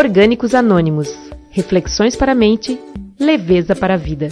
[0.00, 1.14] Orgânicos Anônimos.
[1.50, 2.80] Reflexões para a mente,
[3.18, 4.30] leveza para a vida.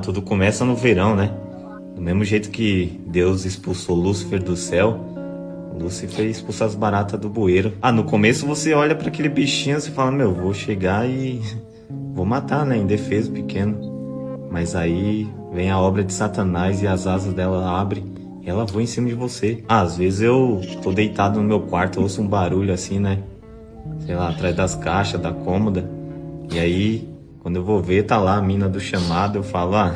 [0.00, 1.32] Tudo começa no verão, né?
[1.96, 5.00] Do mesmo jeito que Deus expulsou Lúcifer do céu,
[5.76, 7.72] Lúcifer expulsou as baratas do bueiro.
[7.82, 11.42] Ah, no começo você olha para aquele bichinho e fala: Meu, vou chegar e
[12.14, 12.76] vou matar, né?
[12.76, 14.46] Indefeso, pequeno.
[14.48, 18.86] Mas aí vem a obra de Satanás e as asas dela abrem ela voa em
[18.86, 19.64] cima de você.
[19.68, 23.20] Ah, às vezes eu tô deitado no meu quarto, ouço um barulho assim, né?
[24.06, 25.88] Sei lá, atrás das caixas, da cômoda.
[26.52, 27.08] E aí,
[27.40, 29.94] quando eu vou ver, tá lá a mina do chamado, eu falo, ah,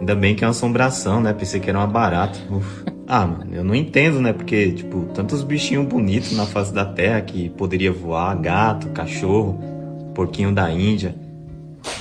[0.00, 1.32] ainda bem que é uma assombração, né?
[1.32, 2.38] Pensei que era uma barata.
[2.50, 2.84] Uf.
[3.06, 4.32] Ah, mano, eu não entendo, né?
[4.32, 9.58] Porque, tipo, tantos bichinhos bonitos na face da terra que poderia voar, gato, cachorro,
[10.14, 11.14] porquinho da Índia.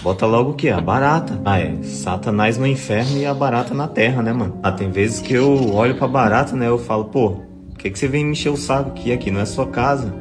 [0.02, 0.70] Bota logo o que?
[0.70, 1.40] A barata.
[1.45, 1.76] Ah, é.
[1.84, 4.59] Satanás no inferno e a barata na terra, né, mano?
[4.63, 6.67] Ah, tem vezes que eu olho pra barata, né?
[6.67, 7.31] Eu falo, pô,
[7.70, 9.12] por que, que você vem me encher o saco aqui?
[9.12, 10.13] Aqui não é sua casa.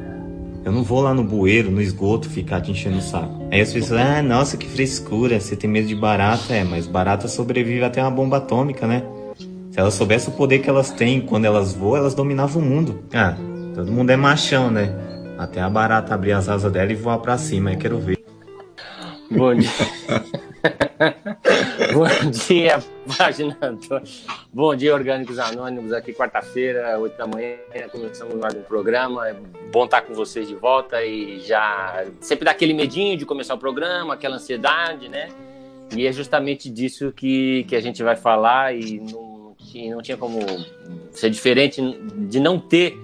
[0.63, 3.47] Eu não vou lá no bueiro, no esgoto, ficar te enchendo o saco.
[3.51, 6.53] Aí as pessoas, ah, nossa, que frescura, você tem medo de barata.
[6.53, 9.03] É, mas barata sobrevive até uma bomba atômica, né?
[9.71, 13.03] Se elas soubessem o poder que elas têm quando elas voam, elas dominavam o mundo.
[13.13, 13.35] Ah,
[13.73, 14.93] todo mundo é machão, né?
[15.37, 18.20] Até a barata abrir as asas dela e voar pra cima, eu quero ver.
[19.31, 19.69] Bom dia.
[21.93, 22.79] Bom dia,
[23.17, 23.57] página.
[24.53, 25.93] Bom dia, Orgânicos Anônimos.
[25.93, 27.55] Aqui, quarta-feira, 8 da manhã,
[27.91, 29.29] começamos mais um programa.
[29.29, 29.35] É
[29.71, 32.05] bom estar com vocês de volta e já.
[32.19, 35.29] Sempre dá aquele medinho de começar o programa, aquela ansiedade, né?
[35.95, 40.17] E é justamente disso que, que a gente vai falar e não, e não tinha
[40.17, 40.39] como
[41.11, 42.97] ser diferente de não ter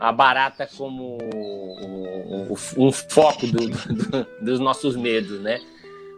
[0.00, 5.60] a barata como um, um, foco do, do, dos nossos medos, né?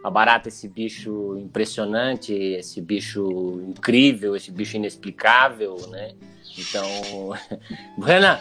[0.01, 6.13] A barata, esse bicho impressionante, esse bicho incrível, esse bicho inexplicável, né?
[6.57, 7.33] Então,
[8.01, 8.39] Renan,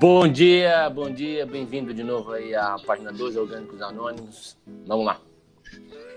[0.00, 4.56] bom dia, bom dia, bem-vindo de novo aí à página 12 Orgânicos Anônimos.
[4.86, 5.20] Vamos lá.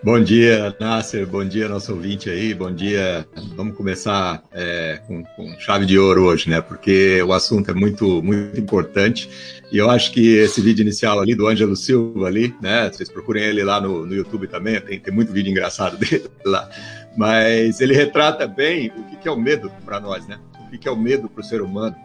[0.06, 1.26] Bom dia, Nasser.
[1.26, 2.54] Bom dia, nosso ouvinte aí.
[2.54, 3.28] Bom dia.
[3.56, 6.62] Vamos começar é, com, com, chave de ouro hoje, né?
[6.62, 9.28] Porque o assunto é muito, muito importante.
[9.72, 12.88] E eu acho que esse vídeo inicial ali do Ângelo Silva ali, né?
[12.88, 14.80] Vocês procurem ele lá no, no YouTube também.
[14.80, 16.70] Tem, tem muito vídeo engraçado dele lá.
[17.18, 20.38] Mas ele retrata bem o que, é o medo para nós, né?
[20.72, 21.96] O que, é o medo para o ser humano.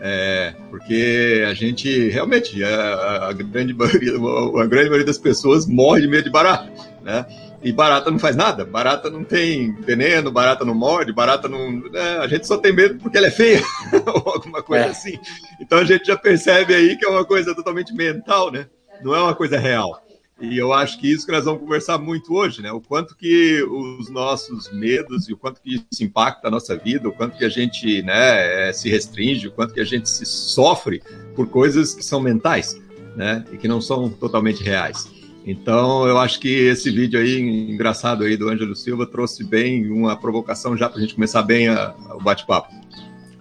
[0.00, 6.00] É, porque a gente realmente a, a, grande maioria, a grande maioria das pessoas morre
[6.00, 6.72] de medo de barata,
[7.04, 7.26] né?
[7.62, 11.72] E barata não faz nada, barata não tem veneno, barata não morde, barata não.
[11.72, 12.18] Né?
[12.18, 13.62] A gente só tem medo porque ela é feia,
[14.06, 14.88] ou alguma coisa é.
[14.88, 15.18] assim.
[15.60, 18.66] Então a gente já percebe aí que é uma coisa totalmente mental, né?
[19.02, 20.02] Não é uma coisa real.
[20.40, 22.72] E eu acho que isso que nós vamos conversar muito hoje, né?
[22.72, 27.10] O quanto que os nossos medos e o quanto que isso impacta a nossa vida,
[27.10, 31.02] o quanto que a gente né, se restringe, o quanto que a gente se sofre
[31.36, 32.80] por coisas que são mentais,
[33.14, 33.44] né?
[33.52, 35.19] E que não são totalmente reais.
[35.44, 40.16] Então, eu acho que esse vídeo aí, engraçado aí do Ângelo Silva, trouxe bem uma
[40.16, 42.72] provocação já para a gente começar bem a, a, o bate-papo.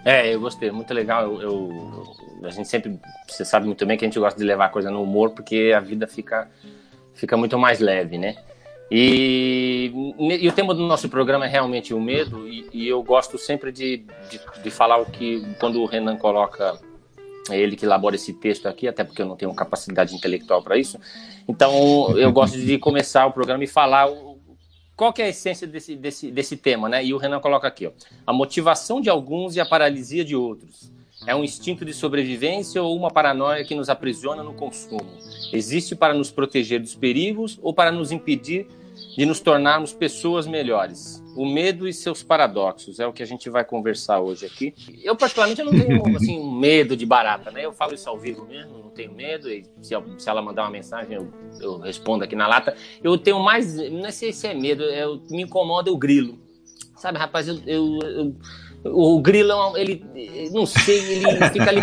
[0.05, 1.23] É, eu gostei, muito legal.
[1.23, 4.65] Eu, eu, a gente sempre, você sabe muito bem que a gente gosta de levar
[4.65, 6.49] a coisa no humor, porque a vida fica,
[7.13, 8.37] fica muito mais leve, né?
[8.89, 13.37] E, e o tema do nosso programa é realmente o medo, e, e eu gosto
[13.37, 13.97] sempre de,
[14.29, 16.79] de, de falar o que, quando o Renan coloca
[17.51, 20.77] é ele que elabora esse texto aqui, até porque eu não tenho capacidade intelectual para
[20.77, 20.99] isso.
[21.47, 24.37] Então, eu gosto de começar o programa e falar o,
[24.95, 27.05] qual é a essência desse, desse, desse tema, né?
[27.05, 27.91] E o Renan coloca aqui, ó,
[28.27, 30.91] a motivação de alguns e a paralisia de outros.
[31.25, 35.05] É um instinto de sobrevivência ou uma paranoia que nos aprisiona no consumo?
[35.53, 38.67] Existe para nos proteger dos perigos ou para nos impedir
[39.17, 41.23] de nos tornarmos pessoas melhores.
[41.35, 44.73] O medo e seus paradoxos é o que a gente vai conversar hoje aqui.
[45.03, 47.65] Eu, particularmente, eu não tenho assim, medo de barata, né?
[47.65, 49.49] Eu falo isso ao vivo mesmo, não tenho medo.
[49.49, 52.75] E se, se ela mandar uma mensagem, eu, eu, respondo aqui na lata.
[53.03, 56.39] Eu tenho mais, não sei se é medo, eu, me incomoda o grilo.
[56.95, 58.35] Sabe, rapaz, eu, eu, eu
[58.85, 60.05] o grilo, ele,
[60.51, 61.81] não sei, ele fica ali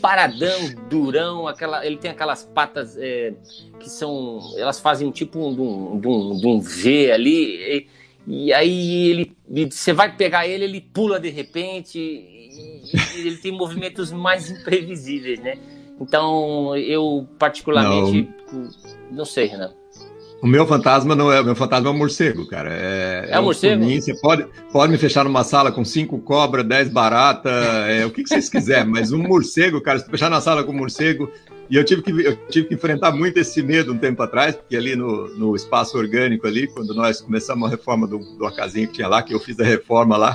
[0.00, 0.58] paradão,
[0.88, 3.34] durão, aquela, ele tem aquelas patas é,
[3.78, 7.86] que são, elas fazem um tipo de um, um, de um V ali, e,
[8.26, 9.36] e aí ele,
[9.70, 12.82] você vai pegar ele, ele pula de repente, e,
[13.16, 15.58] e ele tem movimentos mais imprevisíveis, né?
[16.00, 18.70] Então, eu particularmente, não,
[19.10, 19.72] não sei, Renan.
[20.40, 21.40] O meu fantasma não é.
[21.40, 22.70] O meu fantasma é um morcego, cara.
[22.72, 23.84] É, é, um morcego?
[23.84, 27.50] você pode, pode me fechar numa sala com cinco cobras, dez barata,
[27.88, 30.72] é, o que, que vocês quiserem, mas um morcego, cara, se fechar na sala com
[30.72, 31.30] um morcego.
[31.70, 34.74] E eu tive, que, eu tive que enfrentar muito esse medo um tempo atrás, porque
[34.74, 38.94] ali no, no espaço orgânico ali, quando nós começamos a reforma do, do casinha que
[38.94, 40.34] tinha lá, que eu fiz a reforma lá,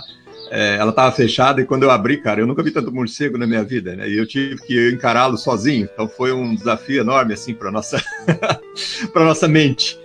[0.55, 3.47] é, ela estava fechada e quando eu abri, cara, eu nunca vi tanto morcego na
[3.47, 4.07] minha vida, né?
[4.07, 5.89] E eu tive que encará-lo sozinho.
[5.91, 7.99] Então foi um desafio enorme assim para nossa
[9.11, 9.99] para nossa mente.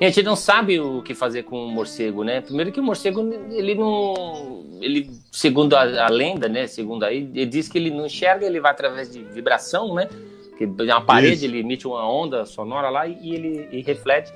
[0.00, 2.40] E a gente não sabe o que fazer com o morcego, né?
[2.40, 4.64] Primeiro que o morcego, ele não.
[4.80, 6.68] Ele, segundo a, a lenda, né?
[6.68, 10.08] Segundo aí, ele diz que ele não enxerga, ele vai através de vibração, né?
[10.56, 11.44] Que uma parede, Isso.
[11.44, 14.32] ele emite uma onda sonora lá e, e ele e reflete.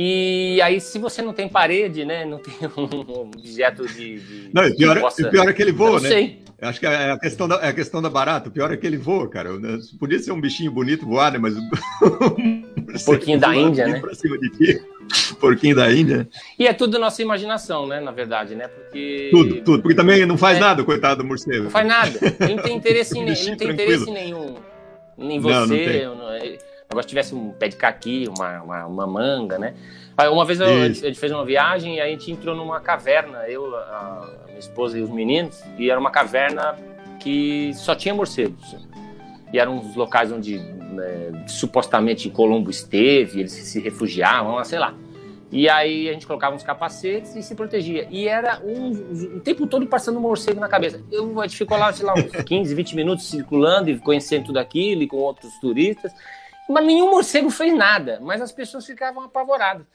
[0.00, 2.24] E aí, se você não tem parede, né?
[2.24, 4.20] Não tem um objeto de.
[4.20, 5.28] de não, e pior, possa...
[5.28, 6.08] pior é que ele voa, né?
[6.08, 6.38] Sei.
[6.56, 8.48] Eu acho que é a questão da, é a questão da barata.
[8.48, 9.50] O pior é que ele voa, cara.
[9.98, 11.38] Podia ser um bichinho bonito voar, né?
[11.38, 11.56] Mas.
[12.00, 12.62] um
[13.04, 14.00] porquinho da Índia, né?
[15.40, 16.28] Porquinho da Índia.
[16.56, 17.98] E é tudo nossa imaginação, né?
[17.98, 18.68] Na verdade, né?
[18.68, 19.30] Porque.
[19.32, 19.82] Tudo, tudo.
[19.82, 20.60] Porque também não faz é...
[20.60, 21.64] nada, coitado do morcego.
[21.64, 22.16] Não faz nada.
[22.38, 24.54] Ele não tem interesse, em, ele não tem interesse nenhum.
[25.16, 26.04] Nem você.
[26.04, 29.74] Não, não negócio tivesse um pé de caqui, uma, uma, uma manga, né?
[30.32, 33.76] Uma vez eu, a gente fez uma viagem e a gente entrou numa caverna, eu,
[33.76, 36.76] a, a minha esposa e os meninos, e era uma caverna
[37.20, 38.76] que só tinha morcegos.
[39.52, 44.94] E eram os locais onde né, supostamente Colombo esteve, eles se refugiavam, sei lá.
[45.50, 48.06] E aí a gente colocava uns capacetes e se protegia.
[48.10, 48.90] E era um,
[49.36, 51.00] o tempo todo passando um morcego na cabeça.
[51.10, 54.58] Eu, a gente ficou lá, sei lá, uns 15, 20 minutos circulando e conhecendo tudo
[54.58, 56.12] aquilo e com outros turistas.
[56.68, 59.86] Mas nenhum morcego fez nada, mas as pessoas ficavam apavoradas.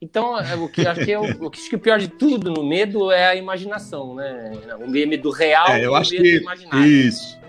[0.00, 2.62] Então, é, o que acho que, é o, o que, o pior de tudo no
[2.62, 4.52] medo é a imaginação, né?
[4.78, 6.86] O medo real é, eu acho que imaginário.
[6.86, 7.39] Isso.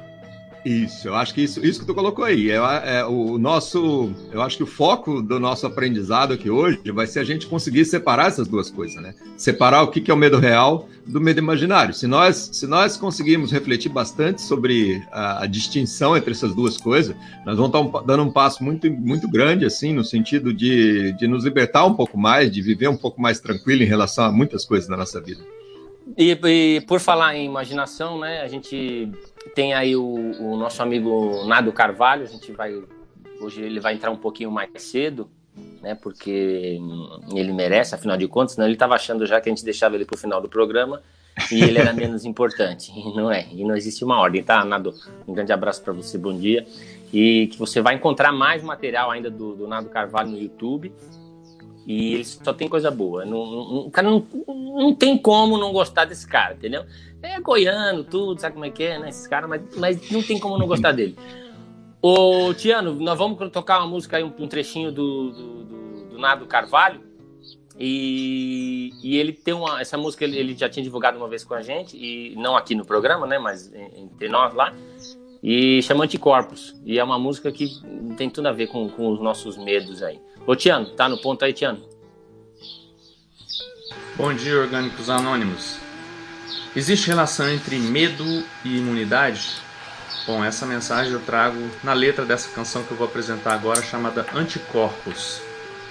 [0.64, 4.42] Isso, eu acho que isso, isso que tu colocou aí, é, é, o nosso, eu
[4.44, 8.28] acho que o foco do nosso aprendizado aqui hoje vai ser a gente conseguir separar
[8.28, 9.16] essas duas coisas, né?
[9.36, 11.96] Separar o que, que é o medo real do medo imaginário.
[11.96, 17.16] Se nós, se nós conseguirmos refletir bastante sobre a, a distinção entre essas duas coisas,
[17.44, 21.44] nós vamos estar dando um passo muito, muito grande, assim, no sentido de, de nos
[21.44, 24.88] libertar um pouco mais, de viver um pouco mais tranquilo em relação a muitas coisas
[24.88, 25.42] na nossa vida.
[26.18, 29.10] E, e, por falar em imaginação, né, a gente
[29.56, 32.82] tem aí o, o, nosso amigo Nado Carvalho, a gente vai
[33.40, 35.30] hoje ele vai entrar um pouquinho mais cedo,
[35.82, 36.80] né, porque
[37.34, 40.06] ele merece, afinal de contas, né, ele estava achando já que a gente deixava ele
[40.06, 41.02] para o final do programa
[41.52, 44.94] e ele era menos importante, e não é, e não existe uma ordem, tá, Nado?
[45.28, 46.68] Um grande abraço para você, bom dia,
[47.12, 50.94] e que você vai encontrar mais material ainda do, do Nado Carvalho no YouTube,
[51.86, 53.26] e ele só tem coisa boa.
[53.26, 56.86] Não, não, cara não, não tem como não gostar desse cara, entendeu?
[57.24, 59.10] É goiano, tudo, sabe como é que é, né?
[59.10, 61.16] Esses caras, mas, mas não tem como não gostar dele.
[62.02, 66.48] Ô, Tiano, nós vamos tocar uma música aí, um, trechinho do, do, do, do Nado
[66.48, 67.00] Carvalho.
[67.78, 69.80] E, e, ele tem uma.
[69.80, 72.76] Essa música ele, ele, já tinha divulgado uma vez com a gente, e não aqui
[72.76, 73.38] no programa, né?
[73.38, 74.74] Mas entre nós lá.
[75.44, 76.76] E chama Anticorpos.
[76.86, 77.68] E é uma música que
[78.18, 80.20] tem tudo a ver com, com os nossos medos aí.
[80.46, 81.82] Ô Tiano, tá no ponto aí, Tiano?
[84.16, 85.81] Bom dia, Orgânicos Anônimos.
[86.76, 89.58] Existe relação entre medo e imunidade?
[90.26, 94.26] Bom, essa mensagem eu trago na letra dessa canção que eu vou apresentar agora, chamada
[94.34, 95.42] Anticorpos.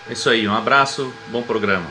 [0.09, 1.87] É isso aí, um abraço, bom programa.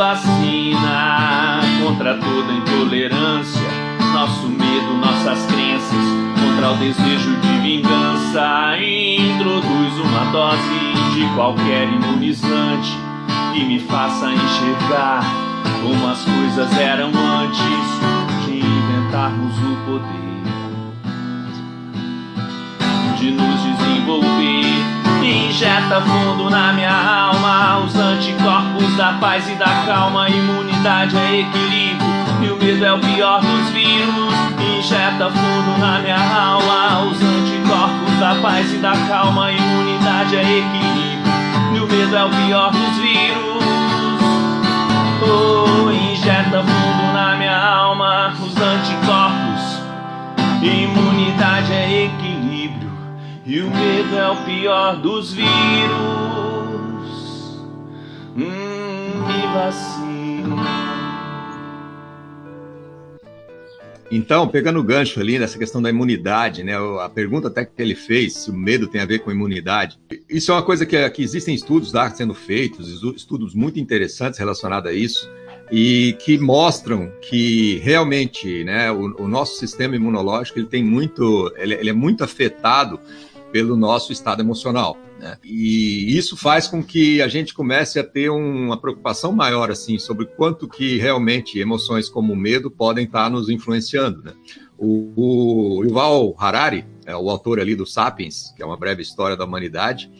[0.00, 3.68] vacina contra toda intolerância,
[4.14, 6.09] nosso medo, nossas crenças,
[6.60, 8.76] contra o desejo de vingança.
[8.78, 12.92] Introduz uma dose de qualquer imunizante
[13.52, 15.24] que me faça enxergar
[15.82, 20.20] como as coisas eram antes de inventarmos o poder
[23.18, 30.28] de nos desenvolver Injeta fundo na minha alma os anticorpos da paz e da calma.
[30.28, 34.34] Imunidade é equilíbrio e o medo é o pior dos vírus.
[34.78, 39.52] Injeta fundo na minha alma os anticorpos da paz e da calma.
[39.52, 41.10] Imunidade é equilíbrio
[41.74, 43.50] e o medo é o pior dos vírus.
[45.22, 49.80] Oh, injeta fundo na minha alma os anticorpos.
[50.62, 52.90] Imunidade é equilíbrio.
[53.44, 55.50] E o medo é o pior dos vírus.
[58.36, 60.09] Hum, me vacina.
[64.10, 66.74] Então, pegando o gancho ali nessa questão da imunidade, né?
[67.00, 69.98] A pergunta até que ele fez, se o medo tem a ver com imunidade.
[70.28, 74.90] Isso é uma coisa que, que existem estudos lá sendo feitos, estudos muito interessantes relacionados
[74.90, 75.30] a isso
[75.70, 81.74] e que mostram que realmente né, o, o, nosso sistema imunológico ele tem muito, ele,
[81.74, 82.98] ele, é muito afetado
[83.52, 84.96] pelo nosso estado emocional.
[85.18, 85.36] Né?
[85.44, 90.26] E isso faz com que a gente comece a ter uma preocupação maior assim sobre
[90.26, 94.22] quanto que realmente emoções como o medo podem estar nos influenciando.
[94.22, 94.32] Né?
[94.78, 99.36] O, o Yuval Harari, é o autor ali do Sapiens, que é uma breve história
[99.36, 100.10] da humanidade,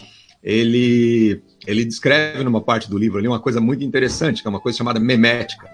[0.42, 4.60] ele, ele descreve numa parte do livro ali uma coisa muito interessante, que é uma
[4.60, 5.70] coisa chamada memética.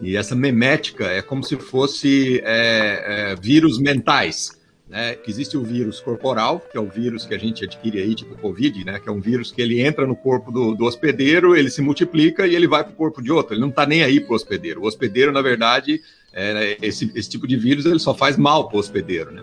[0.00, 4.50] E essa memética é como se fosse é, é, vírus mentais.
[4.88, 5.16] Né?
[5.26, 8.84] Existe o vírus corporal, que é o vírus que a gente adquire aí, tipo Covid,
[8.84, 9.00] né?
[9.00, 12.46] que é um vírus que ele entra no corpo do, do hospedeiro, ele se multiplica
[12.46, 13.54] e ele vai para o corpo de outro.
[13.54, 14.82] Ele não está nem aí para o hospedeiro.
[14.82, 18.76] O hospedeiro, na verdade, é, esse, esse tipo de vírus ele só faz mal para
[18.76, 19.30] o hospedeiro.
[19.30, 19.42] Né?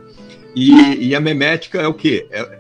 [0.56, 2.28] E, e, a memética é o quê?
[2.30, 2.60] É,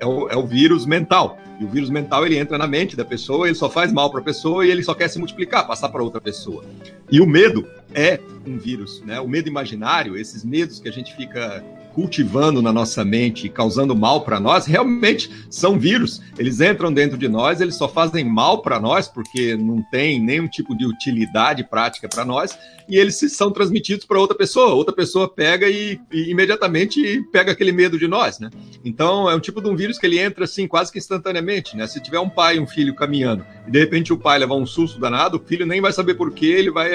[0.00, 1.38] é o, é o vírus mental.
[1.58, 4.20] E o vírus mental ele entra na mente da pessoa, ele só faz mal para
[4.20, 6.62] a pessoa e ele só quer se multiplicar, passar para outra pessoa.
[7.10, 9.18] E o medo é um vírus, né?
[9.20, 11.64] O medo imaginário, esses medos que a gente fica
[11.96, 16.20] cultivando na nossa mente e causando mal para nós, realmente são vírus.
[16.38, 20.46] Eles entram dentro de nós, eles só fazem mal para nós, porque não tem nenhum
[20.46, 24.74] tipo de utilidade prática para nós, e eles são transmitidos para outra pessoa.
[24.74, 28.50] Outra pessoa pega e, e, imediatamente pega aquele medo de nós, né?
[28.84, 31.86] Então é um tipo de um vírus que ele entra assim quase que instantaneamente, né?
[31.86, 34.66] Se tiver um pai e um filho caminhando e de repente o pai levar um
[34.66, 36.90] susto danado, o filho nem vai saber por que ele vai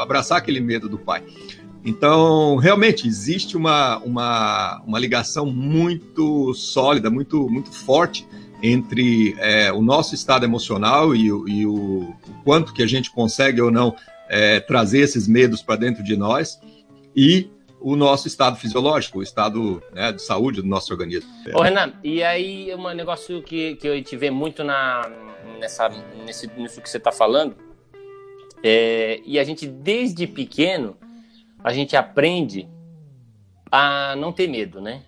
[0.00, 1.24] abraçar aquele medo do pai.
[1.88, 8.28] Então, realmente, existe uma, uma, uma ligação muito sólida, muito, muito forte
[8.62, 13.62] entre é, o nosso estado emocional e, e o, o, quanto que a gente consegue
[13.62, 13.96] ou não
[14.28, 16.60] é, trazer esses medos para dentro de nós
[17.16, 21.30] e o nosso estado fisiológico, o estado né, de saúde do nosso organismo.
[21.54, 25.10] Ô, Renan, e aí um negócio que, que eu te vê muito na,
[25.58, 25.88] nessa,
[26.26, 27.56] nesse, nisso que você está falando,
[28.62, 30.94] é, e a gente desde pequeno
[31.68, 32.66] a gente aprende
[33.70, 35.02] a não ter medo, né?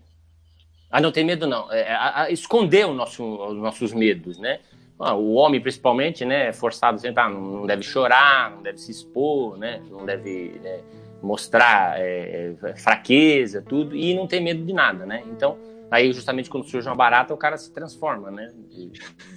[0.90, 1.72] A não ter medo, não.
[1.72, 4.60] É, a, a esconder o nosso, os nossos medos, né?
[4.98, 6.48] Ah, o homem, principalmente, né?
[6.48, 9.82] É forçado a sentar, não deve chorar, não deve se expor, né?
[9.90, 10.80] Não deve é,
[11.22, 13.96] mostrar é, fraqueza, tudo.
[13.96, 15.24] E não ter medo de nada, né?
[15.28, 15.56] Então,
[15.90, 18.52] aí justamente quando surge uma barata, o cara se transforma, né?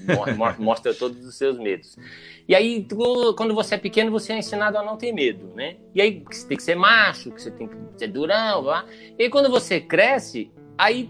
[0.60, 1.98] Mostra todos os seus medos.
[2.48, 2.86] E aí,
[3.36, 5.78] quando você é pequeno, você é ensinado a não ter medo, né?
[5.96, 8.86] E aí, você tem que ser macho, que você tem que ser durão, lá.
[9.18, 11.10] E aí, quando você cresce, aí,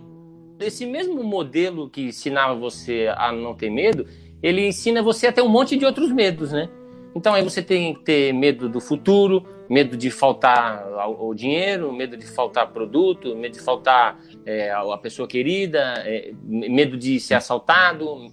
[0.59, 4.05] esse mesmo modelo que ensinava você a não ter medo,
[4.41, 6.69] ele ensina você a ter um monte de outros medos, né?
[7.15, 10.85] Então, aí você tem que ter medo do futuro, medo de faltar
[11.19, 16.97] o dinheiro, medo de faltar produto, medo de faltar é, a pessoa querida, é, medo
[16.97, 18.31] de ser assaltado,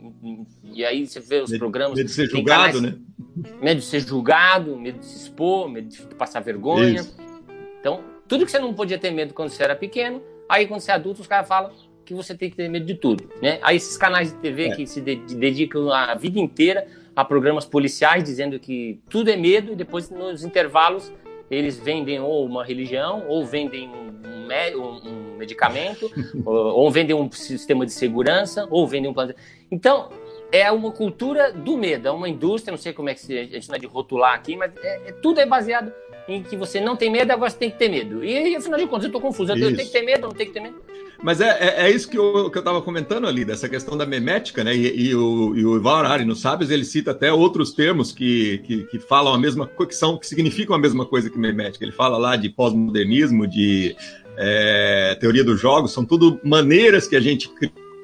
[0.72, 1.96] e aí você vê os programas.
[1.96, 2.98] Medo de ser julgado, canais, né?
[3.60, 7.00] Medo de ser julgado, medo de se expor, medo de passar vergonha.
[7.00, 7.16] Isso.
[7.80, 10.90] Então, tudo que você não podia ter medo quando você era pequeno, aí quando você
[10.90, 11.72] é adulto, os caras falam
[12.04, 13.58] que você tem que ter medo de tudo, né?
[13.62, 14.76] Aí esses canais de TV é.
[14.76, 19.76] que se dedicam a vida inteira a programas policiais dizendo que tudo é medo e
[19.76, 21.12] depois nos intervalos
[21.50, 24.10] eles vendem ou uma religião ou vendem um,
[24.76, 26.10] um, um medicamento
[26.44, 29.34] ou, vendem um sistema de segurança ou vendem um plano.
[29.70, 30.10] Então
[30.52, 33.44] é uma cultura do medo, é uma indústria, não sei como é que se, a
[33.44, 35.92] gente não é de rotular aqui, mas é, é, tudo é baseado
[36.28, 38.24] em que você não tem medo, agora você tem que ter medo.
[38.24, 39.52] E afinal de contas, eu estou confuso.
[39.52, 40.80] Eu tenho que ter medo, não tenho que ter medo.
[41.22, 44.06] Mas é, é, é, isso que eu, que eu tava comentando ali, dessa questão da
[44.06, 44.74] memética, né?
[44.74, 48.58] E, e o, e o Ival Harari, no Sábios, ele cita até outros termos que,
[48.58, 51.84] que, que falam a mesma coisa, que, são, que significam a mesma coisa que memética.
[51.84, 53.94] Ele fala lá de pós-modernismo, de
[54.36, 57.50] é, teoria dos jogos, são tudo maneiras que a gente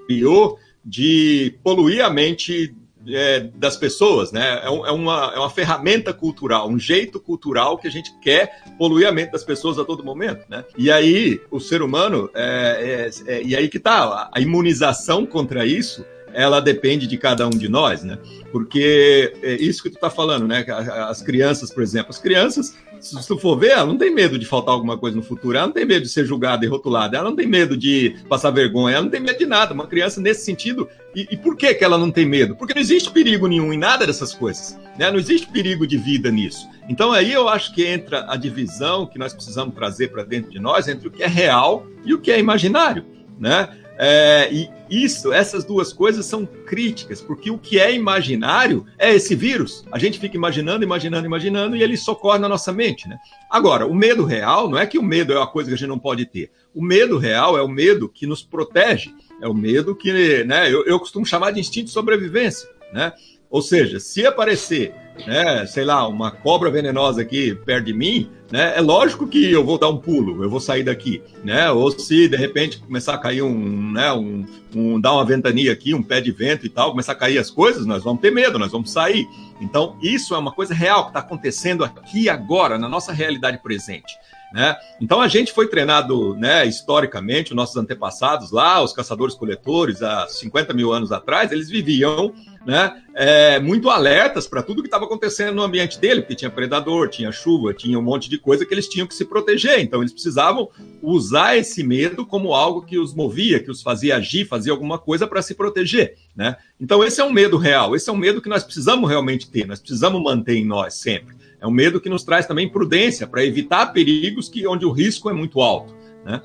[0.06, 2.74] criou de poluir a mente
[3.08, 4.60] é, das pessoas, né?
[4.62, 9.06] É, é, uma, é uma ferramenta cultural, um jeito cultural que a gente quer poluir
[9.06, 10.64] a mente das pessoas a todo momento, né?
[10.76, 15.66] E aí, o ser humano, é, é, é e aí que tá, a imunização contra
[15.66, 16.04] isso
[16.36, 18.18] ela depende de cada um de nós, né?
[18.52, 20.66] Porque é isso que tu tá falando, né?
[20.68, 24.46] As crianças, por exemplo, as crianças, se tu for ver, ela não tem medo de
[24.46, 27.28] faltar alguma coisa no futuro, ela não tem medo de ser julgada e rotulada, ela
[27.28, 29.74] não tem medo de passar vergonha, ela não tem medo de nada.
[29.74, 32.56] Uma criança nesse sentido, e, e por que que ela não tem medo?
[32.56, 35.10] Porque não existe perigo nenhum em nada dessas coisas, né?
[35.10, 36.68] Não existe perigo de vida nisso.
[36.88, 40.58] Então aí eu acho que entra a divisão que nós precisamos trazer para dentro de
[40.58, 43.04] nós entre o que é real e o que é imaginário,
[43.38, 43.68] né?
[43.98, 49.34] É, e isso, essas duas coisas são críticas, porque o que é imaginário é esse
[49.34, 49.84] vírus.
[49.90, 53.18] A gente fica imaginando, imaginando, imaginando e ele socorre na nossa mente, né?
[53.50, 55.88] Agora, o medo real não é que o medo é uma coisa que a gente
[55.88, 56.50] não pode ter.
[56.74, 60.84] O medo real é o medo que nos protege, é o medo que, né, eu,
[60.84, 63.12] eu costumo chamar de instinto de sobrevivência, né?
[63.48, 64.92] Ou seja, se aparecer,
[65.26, 69.64] né, sei lá, uma cobra venenosa aqui perto de mim, né, é lógico que eu
[69.64, 71.70] vou dar um pulo, eu vou sair daqui, né?
[71.70, 74.44] Ou se de repente começar a cair um, né, um,
[74.74, 77.50] um dar uma ventania aqui, um pé de vento e tal, começar a cair as
[77.50, 79.26] coisas, nós vamos ter medo, nós vamos sair.
[79.60, 84.14] Então, isso é uma coisa real que está acontecendo aqui agora, na nossa realidade presente.
[84.52, 84.76] Né?
[85.00, 90.72] Então a gente foi treinado né, historicamente, os nossos antepassados lá, os caçadores-coletores, há 50
[90.72, 92.32] mil anos atrás, eles viviam
[92.64, 97.08] né, é, muito alertas para tudo que estava acontecendo no ambiente dele, porque tinha predador,
[97.08, 99.80] tinha chuva, tinha um monte de coisa que eles tinham que se proteger.
[99.80, 100.68] Então eles precisavam
[101.02, 105.26] usar esse medo como algo que os movia, que os fazia agir, fazia alguma coisa
[105.26, 106.16] para se proteger.
[106.34, 106.56] Né?
[106.80, 109.66] Então esse é um medo real, esse é um medo que nós precisamos realmente ter,
[109.66, 111.36] nós precisamos manter em nós sempre.
[111.60, 115.30] É um medo que nos traz também prudência para evitar perigos que onde o risco
[115.30, 115.94] é muito alto.
[116.24, 116.40] Né?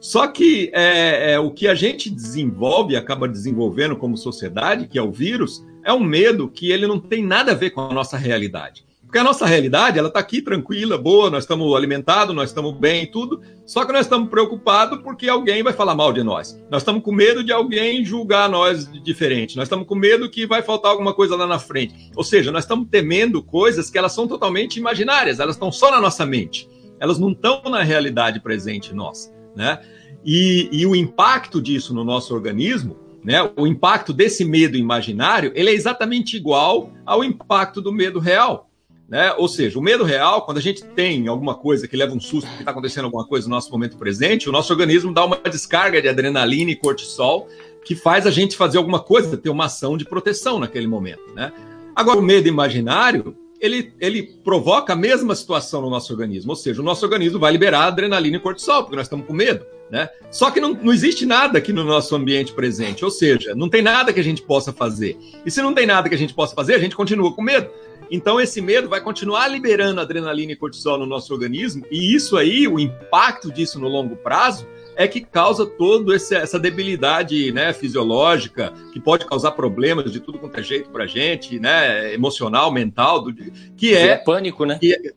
[0.00, 5.02] Só que é, é, o que a gente desenvolve, acaba desenvolvendo como sociedade, que é
[5.02, 8.16] o vírus, é um medo que ele não tem nada a ver com a nossa
[8.16, 8.84] realidade.
[9.12, 13.02] Porque a nossa realidade, ela está aqui tranquila, boa, nós estamos alimentados, nós estamos bem
[13.02, 16.58] e tudo, só que nós estamos preocupados porque alguém vai falar mal de nós.
[16.70, 19.54] Nós estamos com medo de alguém julgar nós diferente.
[19.54, 22.10] Nós estamos com medo que vai faltar alguma coisa lá na frente.
[22.16, 26.00] Ou seja, nós estamos temendo coisas que elas são totalmente imaginárias, elas estão só na
[26.00, 26.66] nossa mente.
[26.98, 29.78] Elas não estão na realidade presente nossa, né?
[30.24, 35.70] E, e o impacto disso no nosso organismo né, o impacto desse medo imaginário, ele
[35.70, 38.71] é exatamente igual ao impacto do medo real.
[39.08, 39.32] Né?
[39.36, 42.48] Ou seja, o medo real, quando a gente tem alguma coisa que leva um susto,
[42.50, 46.00] que está acontecendo alguma coisa no nosso momento presente, o nosso organismo dá uma descarga
[46.00, 47.48] de adrenalina e cortisol
[47.84, 51.22] que faz a gente fazer alguma coisa, ter uma ação de proteção naquele momento.
[51.34, 51.52] Né?
[51.94, 56.80] Agora, o medo imaginário, ele, ele provoca a mesma situação no nosso organismo, ou seja,
[56.80, 59.64] o nosso organismo vai liberar adrenalina e cortisol, porque nós estamos com medo.
[59.90, 60.08] Né?
[60.30, 63.82] Só que não, não existe nada aqui no nosso ambiente presente, ou seja, não tem
[63.82, 65.18] nada que a gente possa fazer.
[65.44, 67.70] E se não tem nada que a gente possa fazer, a gente continua com medo.
[68.12, 72.68] Então, esse medo vai continuar liberando adrenalina e cortisol no nosso organismo, e isso aí,
[72.68, 79.00] o impacto disso no longo prazo, é que causa toda essa debilidade né, fisiológica, que
[79.00, 83.34] pode causar problemas de tudo quanto é jeito para gente, né, emocional, mental, do,
[83.74, 84.78] que é, é pânico, né?
[84.78, 85.14] Que,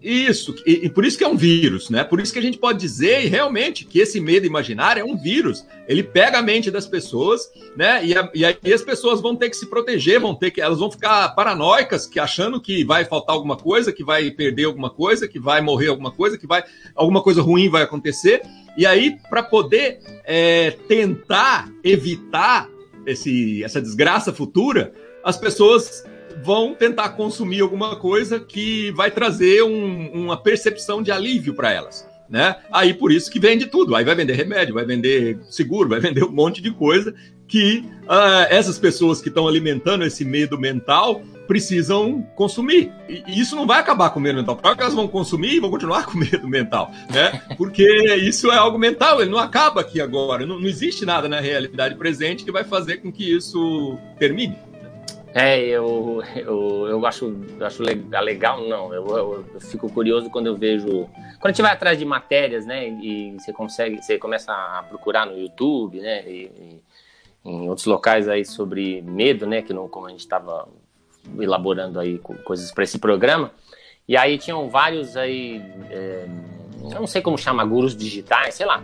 [0.00, 2.04] isso, e, e, por isso que é um vírus, né?
[2.04, 5.66] Por isso que a gente pode dizer realmente que esse medo imaginário é um vírus.
[5.88, 8.04] Ele pega a mente das pessoas, né?
[8.04, 10.78] E, a, e aí as pessoas vão ter que se proteger, vão ter que, elas
[10.78, 15.26] vão ficar paranoicas, que achando que vai faltar alguma coisa, que vai perder alguma coisa,
[15.26, 16.62] que vai morrer alguma coisa, que vai
[16.94, 18.42] alguma coisa ruim vai acontecer.
[18.76, 22.68] E aí, para poder é, tentar evitar
[23.04, 24.92] esse, essa desgraça futura,
[25.24, 26.04] as pessoas
[26.42, 32.06] vão tentar consumir alguma coisa que vai trazer um, uma percepção de alívio para elas.
[32.28, 32.56] Né?
[32.70, 33.94] Aí por isso que vende tudo.
[33.94, 37.14] Aí vai vender remédio, vai vender seguro, vai vender um monte de coisa
[37.48, 42.92] que uh, essas pessoas que estão alimentando esse medo mental precisam consumir.
[43.08, 44.56] E, isso não vai acabar com o medo mental.
[44.56, 47.40] Claro que elas vão consumir e vão continuar com medo mental, né?
[47.56, 47.82] Porque
[48.20, 50.44] isso é algo mental, ele não acaba aqui agora.
[50.44, 54.56] Não, não existe nada na realidade presente que vai fazer com que isso termine.
[55.34, 58.92] É, eu, eu, eu acho, acho legal, não.
[58.92, 61.08] Eu, eu, eu, fico curioso quando eu vejo.
[61.38, 62.88] Quando a gente vai atrás de matérias, né?
[62.88, 66.28] E você consegue, você começa a procurar no YouTube, né?
[66.28, 66.82] E, e
[67.44, 69.62] em outros locais aí sobre medo, né?
[69.62, 70.68] Que não, como a gente estava
[71.38, 73.52] elaborando aí coisas para esse programa.
[74.06, 76.26] E aí tinham vários aí, é,
[76.84, 78.82] eu não sei como chama, gurus digitais, sei lá.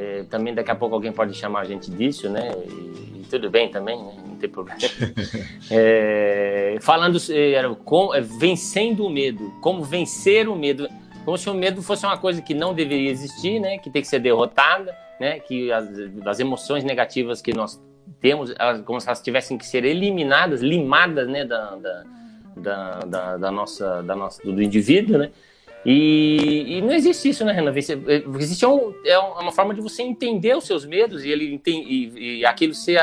[0.00, 2.52] É, também daqui a pouco alguém pode chamar a gente disso, né?
[2.66, 4.14] E, e tudo bem também, né?
[4.40, 4.80] tem problema.
[5.70, 10.88] é, falando era, com, é, vencendo o medo, como vencer o medo,
[11.22, 13.76] como se o medo fosse uma coisa que não deveria existir, né?
[13.76, 15.38] Que tem que ser derrotada, né?
[15.38, 15.86] Que as,
[16.24, 17.78] as emoções negativas que nós
[18.22, 21.44] temos, elas, como se elas tivessem que ser eliminadas, limadas, né?
[21.44, 22.04] Da, da,
[22.56, 25.30] da, da, da nossa, da nossa, do indivíduo, né?
[25.84, 27.72] E, e, não existe isso, né, Renan?
[27.76, 32.46] Existe um, é uma forma de você entender os seus medos e, ele, e, e
[32.46, 33.00] aquilo ser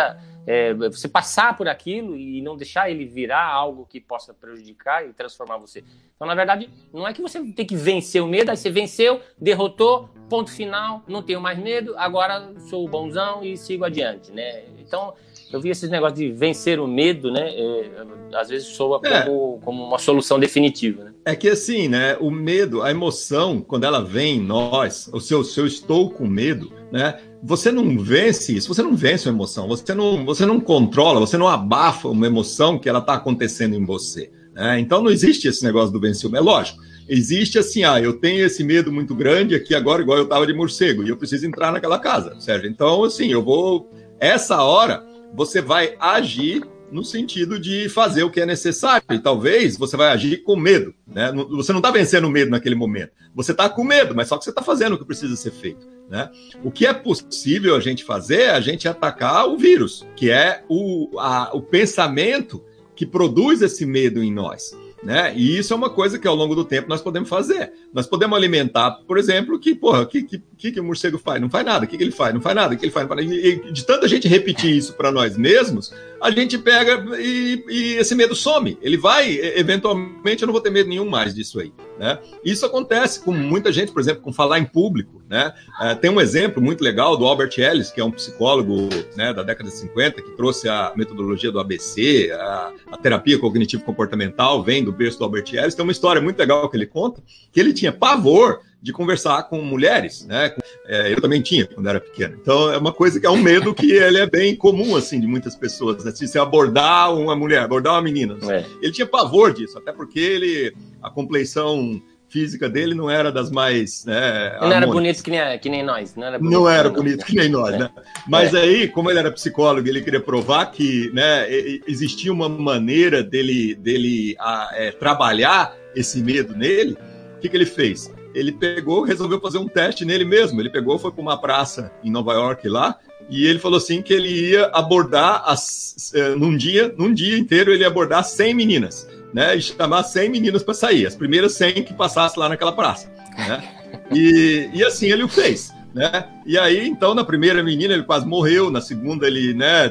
[0.48, 5.12] é, você passar por aquilo e não deixar ele virar algo que possa prejudicar e
[5.12, 5.84] transformar você.
[6.16, 9.22] Então, na verdade, não é que você tem que vencer o medo, aí você venceu,
[9.38, 14.64] derrotou, ponto final, não tenho mais medo, agora sou o bonzão e sigo adiante, né?
[14.80, 15.14] Então,
[15.52, 17.50] eu vi esses negócios de vencer o medo, né?
[17.50, 17.90] É,
[18.34, 19.22] às vezes soa é.
[19.22, 21.14] como, como uma solução definitiva, né?
[21.26, 22.18] É que assim, né?
[22.20, 26.72] O medo, a emoção, quando ela vem em nós, o seu, seu estou com medo,
[26.92, 27.20] né?
[27.42, 31.38] você não vence isso, você não vence uma emoção, você não, você não controla, você
[31.38, 34.32] não abafa uma emoção que ela está acontecendo em você.
[34.54, 34.80] Né?
[34.80, 36.34] Então não existe esse negócio do vencer.
[36.34, 40.24] É lógico, existe assim, ah, eu tenho esse medo muito grande aqui agora, igual eu
[40.24, 42.70] estava de morcego, e eu preciso entrar naquela casa, Sérgio.
[42.70, 43.90] Então, assim, eu vou.
[44.20, 49.06] Essa hora, você vai agir no sentido de fazer o que é necessário.
[49.12, 50.94] E talvez você vai agir com medo.
[51.06, 51.32] Né?
[51.52, 53.12] Você não está vencendo o medo naquele momento.
[53.36, 55.88] Você está com medo, mas só que você está fazendo o que precisa ser feito.
[56.10, 56.30] Né?
[56.64, 60.64] O que é possível a gente fazer é a gente atacar o vírus, que é
[60.70, 62.64] o, a, o pensamento
[62.96, 64.72] que produz esse medo em nós.
[65.04, 65.34] Né?
[65.36, 67.72] E isso é uma coisa que ao longo do tempo nós podemos fazer.
[67.94, 71.40] Nós podemos alimentar, por exemplo, que, porra, o que, que, que o morcego faz?
[71.40, 71.86] Não faz nada.
[71.86, 72.34] O que, que ele faz?
[72.34, 72.74] Não faz nada.
[72.74, 73.08] O que ele faz?
[73.22, 78.16] E, de tanta gente repetir isso para nós mesmos, a gente pega e, e, esse
[78.16, 78.78] medo some.
[78.82, 81.72] Ele vai, eventualmente, eu não vou ter medo nenhum mais disso aí.
[82.00, 82.20] Né?
[82.44, 85.22] Isso acontece com muita gente, por exemplo, com falar em público.
[85.30, 85.54] Né?
[85.82, 89.44] É, tem um exemplo muito legal do Albert Ellis, que é um psicólogo né, da
[89.44, 94.98] década de 50, que trouxe a metodologia do ABC, a, a terapia cognitivo-comportamental, vem do
[94.98, 95.76] berço do Albert Ellis.
[95.76, 97.22] Tem uma história muito legal que ele conta,
[97.52, 100.56] que ele tinha pavor de conversar com mulheres, né?
[100.86, 102.38] É, eu também tinha quando era pequeno.
[102.40, 105.28] Então é uma coisa que é um medo que ele é bem comum assim de
[105.28, 106.12] muitas pessoas, né?
[106.12, 108.66] Se você abordar uma mulher, abordar uma menina, é.
[108.82, 114.06] ele tinha pavor disso, até porque ele a compleição física dele não era das mais.
[114.06, 116.16] Né, não era bonito que nem, que nem nós.
[116.16, 117.80] Não era bonito, não era bonito que nem nós, é.
[117.80, 117.90] né?
[118.28, 118.62] Mas é.
[118.62, 121.48] aí, como ele era psicólogo, ele queria provar que né,
[121.88, 126.98] existia uma maneira dele, dele a, é, trabalhar esse medo nele.
[127.38, 128.12] O que, que ele fez?
[128.34, 130.60] Ele pegou, resolveu fazer um teste nele mesmo.
[130.60, 132.98] Ele pegou, foi para uma praça em Nova York lá,
[133.30, 137.74] e ele falou assim que ele ia abordar as, eh, num dia, num dia inteiro
[137.74, 139.08] ele ia abordar 100 meninas
[139.38, 143.08] né, e chamar 100 meninas para sair, as primeiras 100 que passassem lá naquela praça.
[143.38, 143.64] Né?
[144.12, 145.72] E, e assim ele o fez.
[145.94, 146.28] Né?
[146.46, 149.90] E aí, então, na primeira menina ele quase morreu, na segunda ele né,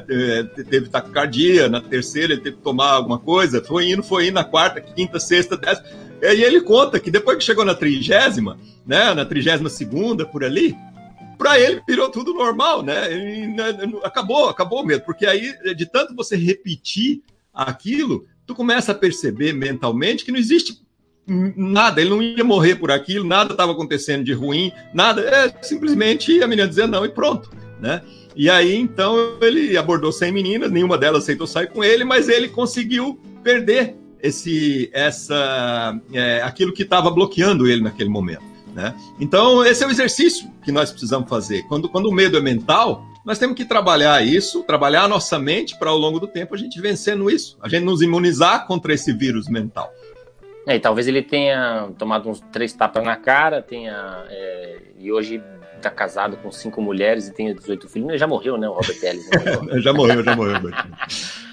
[0.68, 4.44] teve taquicardia, na terceira ele teve que tomar alguma coisa, foi indo, foi indo, na
[4.44, 5.88] quarta, quinta, sexta, décima.
[6.20, 10.44] E aí ele conta que depois que chegou na trigésima, né, na trigésima segunda, por
[10.44, 10.76] ali,
[11.38, 13.12] para ele virou tudo normal, né?
[13.12, 13.64] E, né,
[14.04, 17.22] acabou, acabou mesmo, porque aí, de tanto você repetir
[17.54, 20.80] aquilo, tu começa a perceber mentalmente que não existe
[21.56, 26.40] nada, ele não ia morrer por aquilo, nada estava acontecendo de ruim, nada, é simplesmente
[26.40, 28.00] a menina dizer não e pronto, né?
[28.36, 32.48] E aí então ele abordou 100 meninas, nenhuma delas aceitou sair com ele, mas ele
[32.48, 38.44] conseguiu perder esse essa é, aquilo que estava bloqueando ele naquele momento,
[38.76, 38.94] né?
[39.18, 41.62] Então esse é o exercício que nós precisamos fazer.
[41.62, 45.76] Quando quando o medo é mental, nós temos que trabalhar isso, trabalhar a nossa mente
[45.78, 49.12] para ao longo do tempo a gente vencendo isso, a gente nos imunizar contra esse
[49.14, 49.90] vírus mental.
[50.66, 55.42] É, e talvez ele tenha tomado uns três tapas na cara, tenha é, e hoje
[55.76, 58.08] está casado com cinco mulheres e tem 18 filhos.
[58.08, 59.30] Ele já morreu, né, o Robert Ellis?
[59.30, 59.80] Né?
[59.80, 60.56] já morreu, já morreu.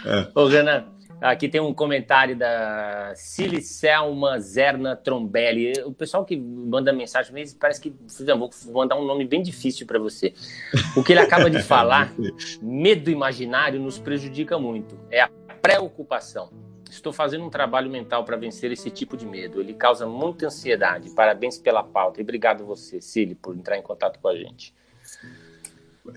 [0.05, 0.27] é.
[0.33, 0.85] Ô, Renan,
[1.23, 5.71] Aqui tem um comentário da Silicelma Zerna Trombelli.
[5.85, 7.95] O pessoal que manda mensagem parece que
[8.35, 10.33] vou mandar um nome bem difícil para você.
[10.97, 12.13] O que ele acaba de falar,
[12.61, 14.99] medo imaginário nos prejudica muito.
[15.09, 15.29] É a
[15.61, 16.51] preocupação.
[16.91, 19.61] Estou fazendo um trabalho mental para vencer esse tipo de medo.
[19.61, 21.09] Ele causa muita ansiedade.
[21.11, 22.19] Parabéns pela pauta.
[22.19, 24.73] E obrigado você, Cili, por entrar em contato com a gente.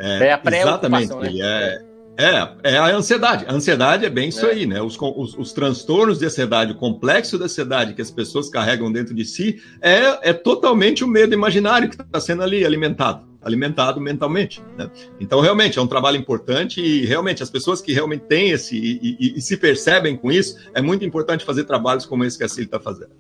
[0.01, 1.92] É, é a preocupação, exatamente, né?
[1.92, 3.44] É é, é a ansiedade.
[3.46, 4.50] A ansiedade é bem isso é.
[4.50, 4.81] aí, né?
[4.81, 9.14] Os, os, os, transtornos de ansiedade, o complexo da ansiedade que as pessoas carregam dentro
[9.14, 14.62] de si é, é totalmente o medo imaginário que está sendo ali alimentado, alimentado mentalmente.
[14.79, 14.90] Né?
[15.20, 19.16] Então, realmente, é um trabalho importante e realmente as pessoas que realmente têm esse e,
[19.20, 22.48] e, e se percebem com isso, é muito importante fazer trabalhos como esse que a
[22.48, 23.11] Cília está fazendo.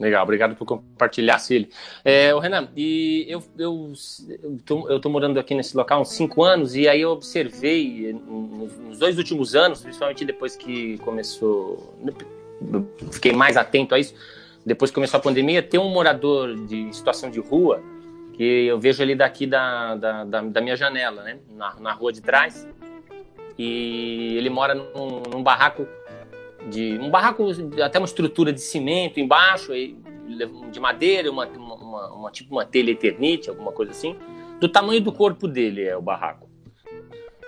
[0.00, 1.68] Legal, obrigado por compartilhar, Cílio.
[2.02, 3.92] É, Renan, e eu, eu,
[4.42, 7.10] eu, tô, eu tô morando aqui nesse local há uns cinco anos, e aí eu
[7.10, 11.94] observei nos dois últimos anos, principalmente depois que começou.
[13.12, 14.14] Fiquei mais atento a isso.
[14.64, 17.82] Depois que começou a pandemia, tem um morador de situação de rua
[18.32, 21.38] que eu vejo ali daqui da, da, da, da minha janela, né?
[21.50, 22.66] Na, na rua de trás.
[23.58, 25.86] E ele mora num, num barraco
[26.68, 27.46] de um barraco,
[27.82, 29.72] até uma estrutura de cimento embaixo,
[30.70, 34.16] de madeira, uma, uma, uma tipo uma telha eternite, alguma coisa assim,
[34.60, 36.48] do tamanho do corpo dele é o barraco.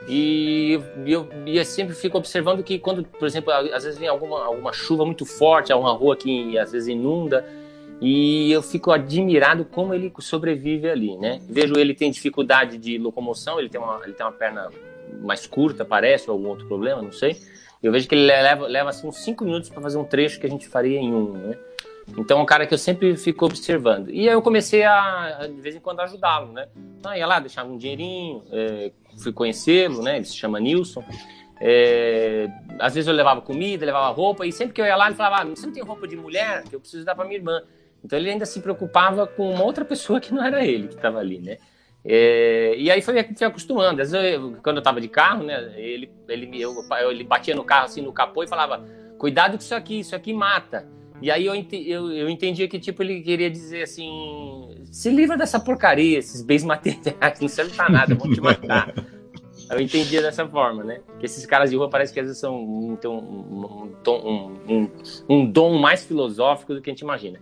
[0.09, 4.73] E eu, eu sempre fico observando que quando, por exemplo, às vezes vem alguma, alguma
[4.73, 7.47] chuva muito forte, é uma rua que às vezes inunda,
[8.01, 11.41] e eu fico admirado como ele sobrevive ali, né?
[11.49, 14.71] Vejo ele tem dificuldade de locomoção, ele tem uma, ele tem uma perna
[15.21, 17.37] mais curta, parece, ou algum outro problema, não sei.
[17.83, 20.47] Eu vejo que ele leva, leva assim, uns 5 minutos para fazer um trecho que
[20.47, 21.59] a gente faria em um, né?
[22.19, 24.11] Então é um cara que eu sempre fico observando.
[24.11, 26.69] E aí eu comecei a, de vez em quando, ajudá-lo, né?
[26.99, 30.17] Então, ia lá, deixava um dinheirinho, é, fui conhecê-lo, né?
[30.17, 31.05] Ele se chama Nilson.
[31.61, 35.15] É, às vezes eu levava comida, levava roupa, e sempre que eu ia lá, ele
[35.15, 36.65] falava: ah, você não tem roupa de mulher?
[36.65, 37.63] Que eu preciso dar para minha irmã.
[38.05, 41.19] Então ele ainda se preocupava com uma outra pessoa que não era ele que estava
[41.19, 41.59] ali, né?
[42.05, 44.03] É, e aí foi fui acostumando.
[44.03, 46.75] Às vezes, eu, quando eu estava de carro, né, ele, ele, eu,
[47.11, 48.85] ele batia no carro assim no capô e falava:
[49.19, 50.87] Cuidado com isso aqui, isso aqui mata.
[51.21, 54.11] E aí eu, eu, eu entendia que tipo ele queria dizer assim:
[54.91, 58.93] Se livra dessa porcaria, esses bens materiais, não serve pra nada, vão te matar.
[59.71, 61.01] Eu entendia dessa forma, né?
[61.19, 64.91] Que esses caras de rua parece que às vezes são um, um, um, um,
[65.29, 67.39] um dom mais filosófico do que a gente imagina.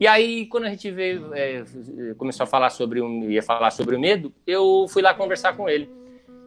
[0.00, 1.64] E aí, quando a gente veio, é,
[2.16, 5.68] começou a falar sobre o, ia falar sobre o medo, eu fui lá conversar com
[5.68, 5.90] ele.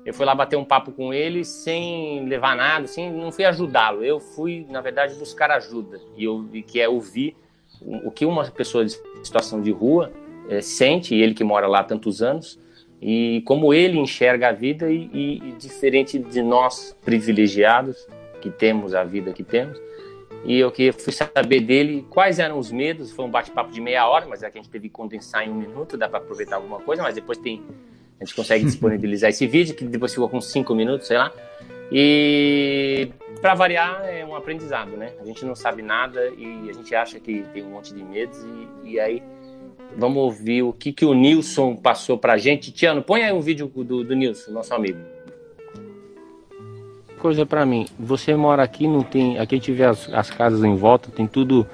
[0.05, 4.03] Eu fui lá bater um papo com ele sem levar nada, assim, não fui ajudá-lo.
[4.03, 7.35] Eu fui, na verdade, buscar ajuda e eu que é ouvir
[7.81, 10.11] o que uma pessoa de situação de rua
[10.49, 12.59] é, sente, ele que mora lá há tantos anos,
[13.01, 18.07] e como ele enxerga a vida e, e, e, diferente de nós privilegiados
[18.39, 19.79] que temos a vida que temos
[20.43, 24.07] e eu que fui saber dele quais eram os medos foi um bate-papo de meia
[24.07, 26.55] hora mas é que a gente teve que condensar em um minuto dá para aproveitar
[26.55, 27.61] alguma coisa mas depois tem
[28.19, 31.31] a gente consegue disponibilizar esse vídeo que depois ficou com cinco minutos sei lá
[31.91, 33.09] e
[33.41, 37.19] para variar é um aprendizado né a gente não sabe nada e a gente acha
[37.19, 38.37] que tem um monte de medos
[38.83, 39.21] e, e aí
[39.97, 42.71] Vamos ouvir o que, que o Nilson passou pra gente.
[42.71, 44.99] Tiano, põe aí um vídeo do, do Nilson, nosso amigo.
[47.21, 49.37] Coisa para mim, você mora aqui, não tem.
[49.37, 51.67] Aqui a gente vê as, as casas em volta, tem tudo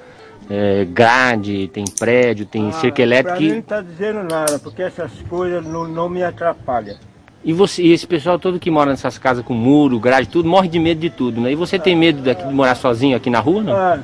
[0.50, 3.38] é, grade, tem prédio, tem ah, cerca elétrica.
[3.38, 6.98] Pra mim não tá dizendo nada, porque essas coisas não, não me atrapalham.
[7.42, 10.68] E você, e esse pessoal todo que mora nessas casas com muro, grade, tudo, morre
[10.68, 11.50] de medo de tudo, né?
[11.50, 13.74] E você tem medo daqui de morar sozinho aqui na rua, não?
[13.74, 14.00] Ah.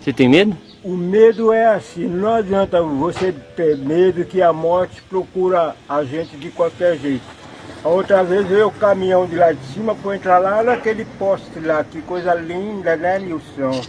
[0.00, 0.56] Você tem medo?
[0.82, 6.36] O medo é assim, não adianta você ter medo que a morte procura a gente
[6.36, 7.39] de qualquer jeito.
[7.84, 11.58] A outra vez veio o caminhão de lá de cima para entrar lá naquele poste
[11.60, 13.80] lá, que coisa linda, né, Nilson?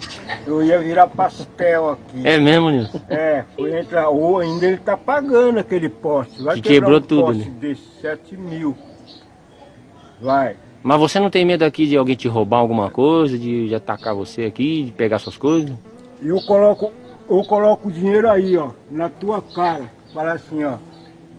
[0.46, 2.26] Eu ia virar pastel aqui.
[2.26, 3.02] É mesmo, Nilson?
[3.10, 6.42] É, foi entrar, ou ainda ele tá pagando aquele poste.
[6.42, 7.56] Vai que quebrou um tudo, poste né?
[7.60, 8.76] desse 7 mil.
[10.22, 10.56] Vai.
[10.84, 14.16] Mas você não tem medo aqui de alguém te roubar alguma coisa, de, de atacar
[14.16, 15.72] você aqui, de pegar suas coisas?
[16.22, 16.92] eu coloco,
[17.30, 19.92] eu coloco o dinheiro aí, ó, na tua cara.
[20.14, 20.78] Fala assim, ó.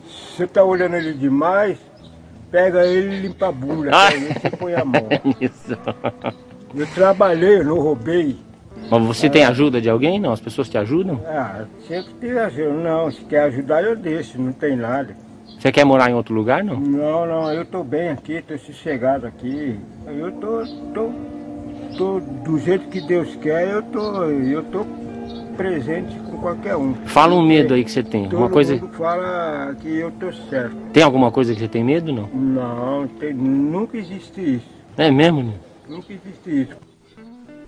[0.04, 1.78] Você tá olhando ele demais,
[2.52, 3.90] pega ele e limpa a bunda.
[3.92, 4.08] Ah.
[4.08, 5.08] Aí você põe a mão.
[5.40, 5.76] Isso.
[6.74, 8.38] Eu trabalhei, eu não roubei.
[8.90, 9.30] Mas você é.
[9.30, 10.20] tem ajuda de alguém?
[10.20, 10.32] Não?
[10.32, 11.20] As pessoas te ajudam?
[11.26, 12.70] Ah, sempre tem ajuda.
[12.70, 15.16] Não, se quer ajudar eu deixo, não tem nada.
[15.58, 16.78] Você quer morar em outro lugar, não?
[16.78, 19.78] Não, não, eu tô bem aqui, tô sossegado aqui.
[20.06, 21.10] Eu tô, tô
[21.96, 24.84] tô do jeito que Deus quer, eu tô, eu tô
[25.52, 26.94] presente com qualquer um.
[27.06, 28.24] Fala um medo aí que você tem.
[28.28, 28.74] Todo uma coisa.
[28.74, 30.74] Mundo fala que eu tô certo.
[30.92, 32.26] Tem alguma coisa que você tem medo, não?
[32.28, 34.66] Não, tem, nunca existe isso.
[34.96, 35.54] É mesmo, né?
[35.88, 36.76] Nunca existe isso.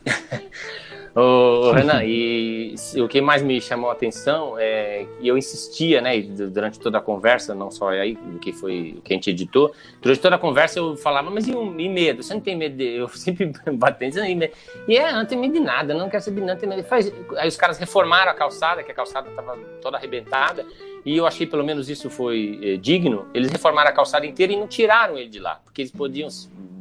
[1.15, 6.21] Ô, Renan, e o que mais me chamou a atenção é que eu insistia, né,
[6.21, 9.73] durante toda a conversa, não só aí, o que foi o que a gente editou,
[10.03, 12.23] durante toda a conversa eu falava, mas e, e medo?
[12.23, 12.77] Você não tem medo?
[12.77, 12.85] De...
[12.85, 14.51] Eu sempre batendo, e,
[14.89, 16.83] e é, não tem medo de nada, não quero saber, não tem medo.
[16.83, 17.13] Faz...
[17.37, 20.67] Aí os caras reformaram a calçada, que a calçada estava toda arrebentada,
[21.05, 23.29] e eu achei pelo menos isso foi é, digno.
[23.33, 26.29] Eles reformaram a calçada inteira e não tiraram ele de lá, porque eles podiam,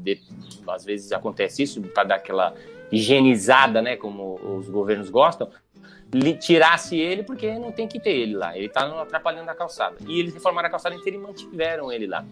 [0.01, 0.19] de...
[0.67, 2.55] às vezes acontece isso, para dar aquela
[2.93, 5.49] higienizada, né, como os governos gostam,
[6.39, 8.55] tirasse ele porque não tem que ter ele lá.
[8.55, 9.95] Ele está atrapalhando a calçada.
[10.07, 12.23] E eles reformaram a calçada inteira e mantiveram ele lá.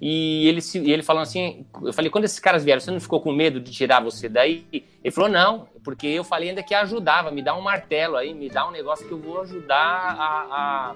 [0.00, 0.60] E ele,
[0.90, 3.70] ele falou assim, eu falei, quando esses caras vieram, você não ficou com medo de
[3.70, 4.64] tirar você daí?
[4.72, 8.48] Ele falou, não, porque eu falei ainda que ajudava, me dá um martelo aí, me
[8.48, 10.94] dá um negócio que eu vou ajudar a,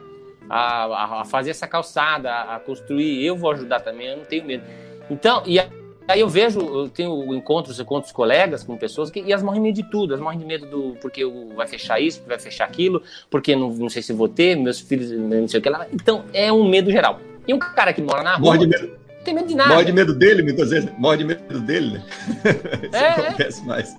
[0.48, 4.46] a, a, a fazer essa calçada, a construir, eu vou ajudar também, eu não tenho
[4.46, 4.64] medo.
[5.10, 5.60] Então, e
[6.06, 9.62] Aí eu vejo, eu tenho encontros com outros colegas, com pessoas, que, e elas morrem
[9.62, 10.12] de medo de tudo.
[10.12, 11.24] Elas morrem de medo do porque
[11.56, 15.10] vai fechar isso, vai fechar aquilo, porque não, não sei se vou ter, meus filhos,
[15.10, 15.86] não sei o que lá.
[15.92, 17.20] Então é um medo geral.
[17.48, 18.54] E um cara que mora na rua.
[18.54, 18.88] Morre de medo.
[18.88, 19.70] Não tem medo de nada.
[19.70, 20.90] Morre de medo dele, muitas vezes.
[20.98, 22.04] Morre de medo dele, né?
[22.84, 23.96] Isso é, acontece mais.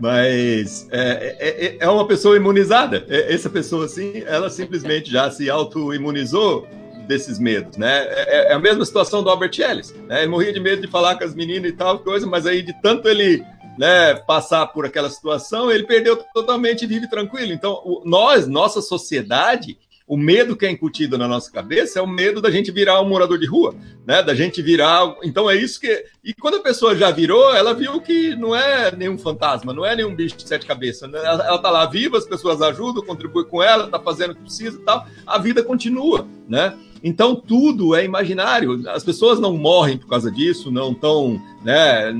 [0.00, 3.04] Mas é, é, é, é uma pessoa imunizada.
[3.08, 6.68] É, essa pessoa, assim, ela simplesmente já se auto-imunizou
[7.06, 8.06] desses medos, né?
[8.08, 10.22] É, é, a mesma situação do Albert Ellis, né?
[10.22, 12.72] Ele morria de medo de falar com as meninas e tal coisa, mas aí de
[12.80, 13.44] tanto ele
[13.78, 17.52] né, passar por aquela situação, ele perdeu totalmente e vive tranquilo.
[17.52, 22.06] Então, o, nós, nossa sociedade, o medo que é incutido na nossa cabeça é o
[22.06, 23.74] medo da gente virar um morador de rua,
[24.06, 24.22] né?
[24.22, 25.14] Da gente virar.
[25.22, 26.04] Então é isso que.
[26.22, 29.96] E quando a pessoa já virou, ela viu que não é nenhum fantasma, não é
[29.96, 31.10] nenhum bicho de sete cabeças.
[31.10, 31.18] Né?
[31.18, 34.42] Ela, ela tá lá viva, as pessoas ajudam, contribuem com ela, tá fazendo o que
[34.42, 35.06] precisa e tal.
[35.26, 36.76] A vida continua, né?
[37.02, 38.88] Então tudo é imaginário.
[38.88, 42.12] As pessoas não morrem por causa disso, não estão, né?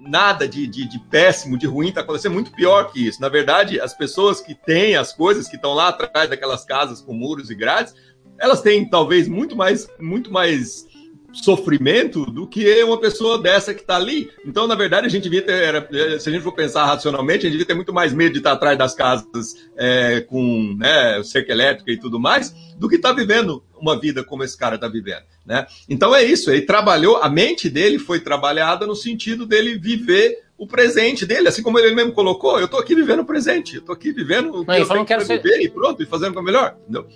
[0.00, 3.20] Nada de, de, de péssimo, de ruim está acontecendo, muito pior que isso.
[3.20, 7.12] Na verdade, as pessoas que têm as coisas, que estão lá atrás daquelas casas com
[7.12, 7.94] muros e grades,
[8.38, 10.86] elas têm talvez muito mais, muito mais
[11.32, 14.30] sofrimento do que uma pessoa dessa que está ali.
[14.44, 17.52] Então, na verdade, a gente devia ter, se a gente for pensar racionalmente, a gente
[17.52, 21.90] devia ter muito mais medo de estar atrás das casas é, com né, cerca elétrica
[21.90, 25.24] e tudo mais, do que estar tá vivendo uma vida como esse cara está vivendo,
[25.44, 25.66] né?
[25.88, 30.66] Então é isso, ele trabalhou, a mente dele foi trabalhada no sentido dele viver o
[30.66, 33.92] presente dele, assim como ele mesmo colocou, eu estou aqui vivendo o presente, eu estou
[33.94, 36.00] aqui vivendo o que Não, eu falou, tenho "Não que quero ser- viver e pronto,
[36.02, 37.06] e fazendo o melhor, entendeu?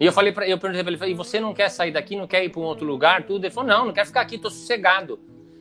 [0.00, 2.26] E eu falei para eu perguntei pra ele, e você não quer sair daqui, não
[2.26, 3.44] quer ir para um outro lugar, tudo?
[3.44, 5.18] Ele falou, não, não quero ficar aqui, tô sossegado.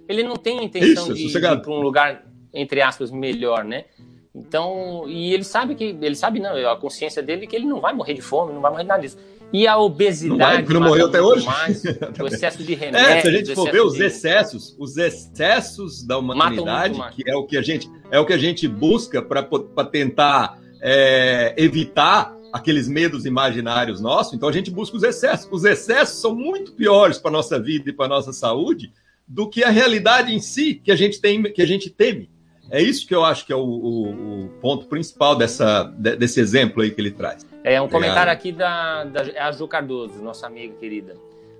[0.07, 1.60] Ele não tem intenção Isso, de sossegado.
[1.60, 3.86] ir para um lugar, entre aspas, melhor, né?
[4.33, 7.81] Então, e ele sabe que, ele sabe não, a consciência dele é que ele não
[7.81, 9.17] vai morrer de fome, não vai morrer de nada disso.
[9.53, 10.63] E a obesidade.
[10.63, 11.45] Não vai, não morreu até hoje.
[11.45, 11.83] Mais,
[12.19, 13.07] o excesso de remédio.
[13.07, 17.36] É, se a gente for ver os de- excessos, os excessos da humanidade, que é
[17.36, 19.43] o que a gente é o que a gente busca para
[19.86, 24.33] tentar é, evitar aqueles medos imaginários nossos.
[24.33, 25.47] Então a gente busca os excessos.
[25.51, 28.91] Os excessos são muito piores para nossa vida e para nossa saúde
[29.27, 32.29] do que a realidade em si que a gente tem, que a gente teme.
[32.69, 36.39] É isso que eu acho que é o, o- o ponto principal dessa, de- desse
[36.39, 37.45] exemplo aí que ele traz.
[37.63, 38.38] É um comentário Obrigado.
[38.38, 41.15] aqui da, da é a Ju Cardoso, nossa amiga querida.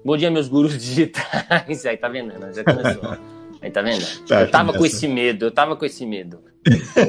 [0.06, 1.86] Bom dia, meus gurus digitais.
[1.86, 2.52] Aí tá vendo, né?
[2.54, 3.18] Já começou.
[3.62, 4.06] Aí tá vendo?
[4.26, 6.40] Tá, eu tava com esse medo, eu tava com esse medo.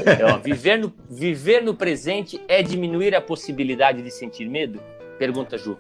[0.05, 4.81] É, ó, viver, no, viver no presente é diminuir a possibilidade de sentir medo?
[5.19, 5.79] Pergunta Ju.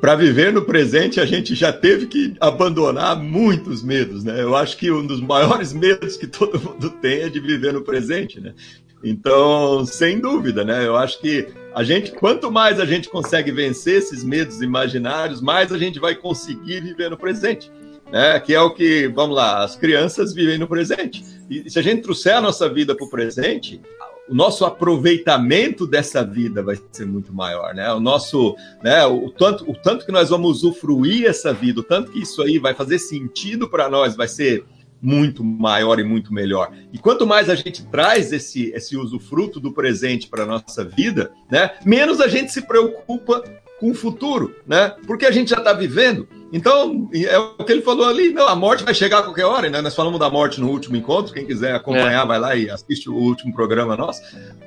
[0.00, 4.40] Para viver no presente, a gente já teve que abandonar muitos medos, né?
[4.40, 7.82] Eu acho que um dos maiores medos que todo mundo tem é de viver no
[7.82, 8.54] presente, né?
[9.02, 10.86] Então, sem dúvida, né?
[10.86, 15.72] Eu acho que a gente, quanto mais a gente consegue vencer esses medos imaginários, mais
[15.72, 17.70] a gente vai conseguir viver no presente.
[18.10, 18.40] Né?
[18.40, 21.24] Que é o que, vamos lá, as crianças vivem no presente.
[21.48, 23.80] E se a gente trouxer a nossa vida para o presente,
[24.28, 27.90] o nosso aproveitamento dessa vida vai ser muito maior, né?
[27.92, 29.04] O nosso, né?
[29.06, 32.58] O tanto, o tanto que nós vamos usufruir essa vida, o tanto que isso aí
[32.58, 34.64] vai fazer sentido para nós, vai ser
[35.00, 36.72] muito maior e muito melhor.
[36.92, 41.70] E quanto mais a gente traz esse, esse usufruto do presente para nossa vida, né?
[41.84, 43.42] Menos a gente se preocupa
[43.78, 44.94] com o futuro, né?
[45.06, 46.28] Porque a gente já está vivendo.
[46.52, 49.68] Então, é o que ele falou ali, não, a morte vai chegar a qualquer hora,
[49.68, 49.82] né?
[49.82, 53.14] Nós falamos da morte no último encontro, quem quiser acompanhar, vai lá e assiste o
[53.14, 54.22] último programa nosso.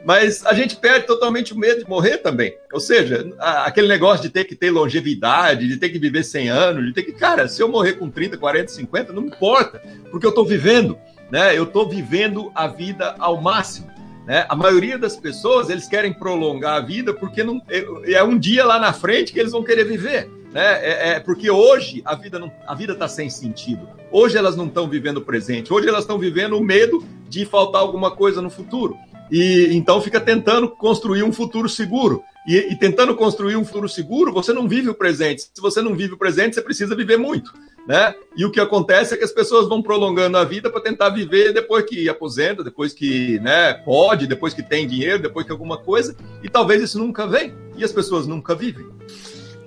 [0.06, 2.56] Mas a gente perde totalmente o medo de morrer também.
[2.72, 6.86] Ou seja, aquele negócio de ter que ter longevidade, de ter que viver 100 anos,
[6.86, 10.32] de ter que, cara, se eu morrer com 30, 40, 50, não importa, porque eu
[10.32, 10.98] estou vivendo,
[11.32, 11.58] né?
[11.58, 13.90] Eu estou vivendo a vida ao máximo.
[14.28, 14.46] Né?
[14.48, 18.64] A maioria das pessoas eles querem prolongar a vida porque não, é, é um dia
[18.64, 20.30] lá na frente que eles vão querer viver.
[20.52, 20.64] Né?
[20.64, 23.88] É, é porque hoje a vida não, a vida está sem sentido.
[24.12, 25.74] Hoje elas não estão vivendo o presente.
[25.74, 28.98] Hoje elas estão vivendo o medo de faltar alguma coisa no futuro.
[29.32, 32.22] E então fica tentando construir um futuro seguro.
[32.46, 35.44] E, e tentando construir um futuro seguro, você não vive o presente.
[35.54, 37.54] Se você não vive o presente, você precisa viver muito.
[37.88, 38.14] Né?
[38.36, 41.54] E o que acontece é que as pessoas vão prolongando a vida para tentar viver
[41.54, 46.16] depois que aposenta, depois que né, pode, depois que tem dinheiro, depois que alguma coisa,
[46.44, 47.54] e talvez isso nunca vem.
[47.78, 48.86] E as pessoas nunca vivem.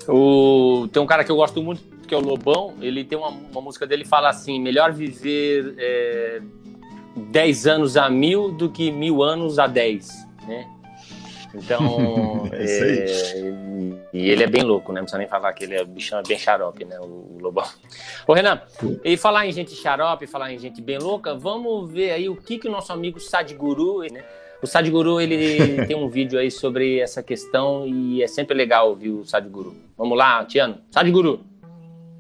[0.08, 2.74] O, tem um cara que eu gosto muito, que é o Lobão.
[2.80, 6.40] Ele tem uma, uma música dele que fala assim: melhor viver é,
[7.16, 10.08] 10 anos a mil do que mil anos a 10.
[10.46, 10.68] Né?
[11.54, 12.44] Então.
[12.52, 13.54] É é,
[14.12, 15.00] e ele é bem louco, né?
[15.00, 16.98] Não precisa nem falar que ele é bichão, é bem xarope, né?
[17.00, 17.64] O, o Lobão.
[18.26, 18.60] Ô, Renan,
[19.02, 22.58] e falar em gente xarope, falar em gente bem louca, vamos ver aí o que,
[22.58, 24.24] que o nosso amigo Sadhguru, né?
[24.64, 29.10] O Sadhguru, ele tem um vídeo aí sobre essa questão e é sempre legal ouvir
[29.10, 29.74] o Sadhguru.
[29.94, 30.78] Vamos lá, Tiano.
[30.90, 31.40] Sadhguru.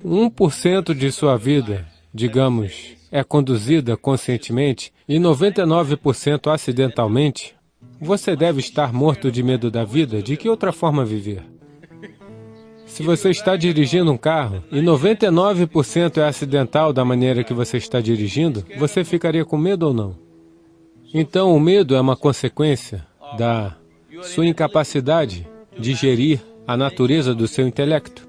[0.04, 7.56] 1% de sua vida, digamos, é conduzida conscientemente e 99% acidentalmente,
[7.98, 10.22] você deve estar morto de medo da vida.
[10.22, 11.42] De que outra forma viver?
[12.84, 18.02] Se você está dirigindo um carro e 99% é acidental da maneira que você está
[18.02, 20.24] dirigindo, você ficaria com medo ou não?
[21.16, 23.06] Então, o medo é uma consequência
[23.38, 23.76] da
[24.22, 25.46] sua incapacidade
[25.78, 28.26] de gerir a natureza do seu intelecto.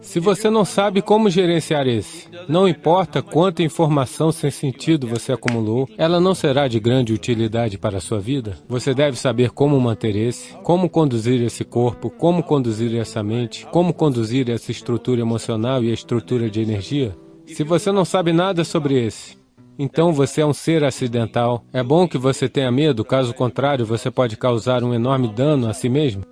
[0.00, 5.88] Se você não sabe como gerenciar esse, não importa quanta informação sem sentido você acumulou,
[5.96, 8.58] ela não será de grande utilidade para a sua vida.
[8.68, 13.94] Você deve saber como manter esse, como conduzir esse corpo, como conduzir essa mente, como
[13.94, 17.14] conduzir essa estrutura emocional e a estrutura de energia.
[17.46, 19.39] Se você não sabe nada sobre esse,
[19.82, 21.64] então você é um ser acidental.
[21.72, 25.72] É bom que você tenha medo, caso contrário, você pode causar um enorme dano a
[25.72, 26.22] si mesmo.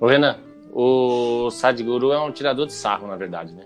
[0.00, 0.36] Ô, Renan,
[0.72, 3.64] o Sadhguru é um tirador de sarro, na verdade, né?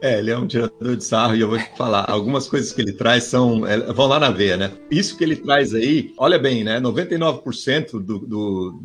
[0.00, 2.80] É, ele é um tirador de sarro e eu vou te falar, algumas coisas que
[2.80, 4.72] ele traz são, é, vão lá na veia, né?
[4.90, 6.80] Isso que ele traz aí, olha bem, né?
[6.80, 8.82] 99% do, do,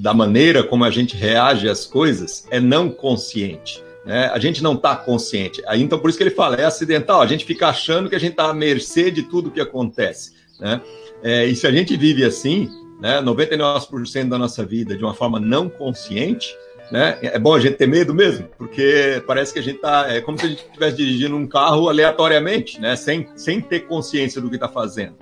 [0.00, 3.86] da maneira como a gente reage às coisas é não consciente.
[4.08, 4.30] Né?
[4.32, 5.62] A gente não está consciente.
[5.66, 7.20] Aí, então, por isso que ele fala, é acidental.
[7.20, 10.32] A gente fica achando que a gente está à mercê de tudo que acontece.
[10.58, 10.80] Né?
[11.22, 12.70] É, e se a gente vive assim,
[13.02, 16.56] né, 99% da nossa vida de uma forma não consciente,
[16.90, 17.18] Né?
[17.20, 20.06] É bom a gente ter medo mesmo, porque parece que a gente tá.
[20.08, 22.96] É como se a gente estivesse dirigindo um carro aleatoriamente, né?
[22.96, 25.14] sem, sem ter consciência do que está fazendo.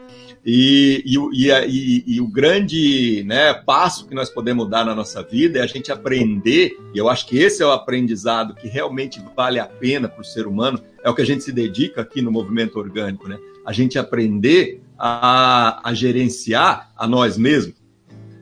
[0.49, 5.59] E, e, e, e, o grande né, passo que nós podemos dar na nossa vida
[5.59, 9.59] é a gente aprender, e eu acho que esse é o aprendizado que realmente vale
[9.59, 12.31] a pena para o ser humano, é o que a gente se dedica aqui no
[12.31, 13.41] movimento orgânico, né?
[13.67, 17.75] A gente aprender a, a gerenciar a nós mesmos.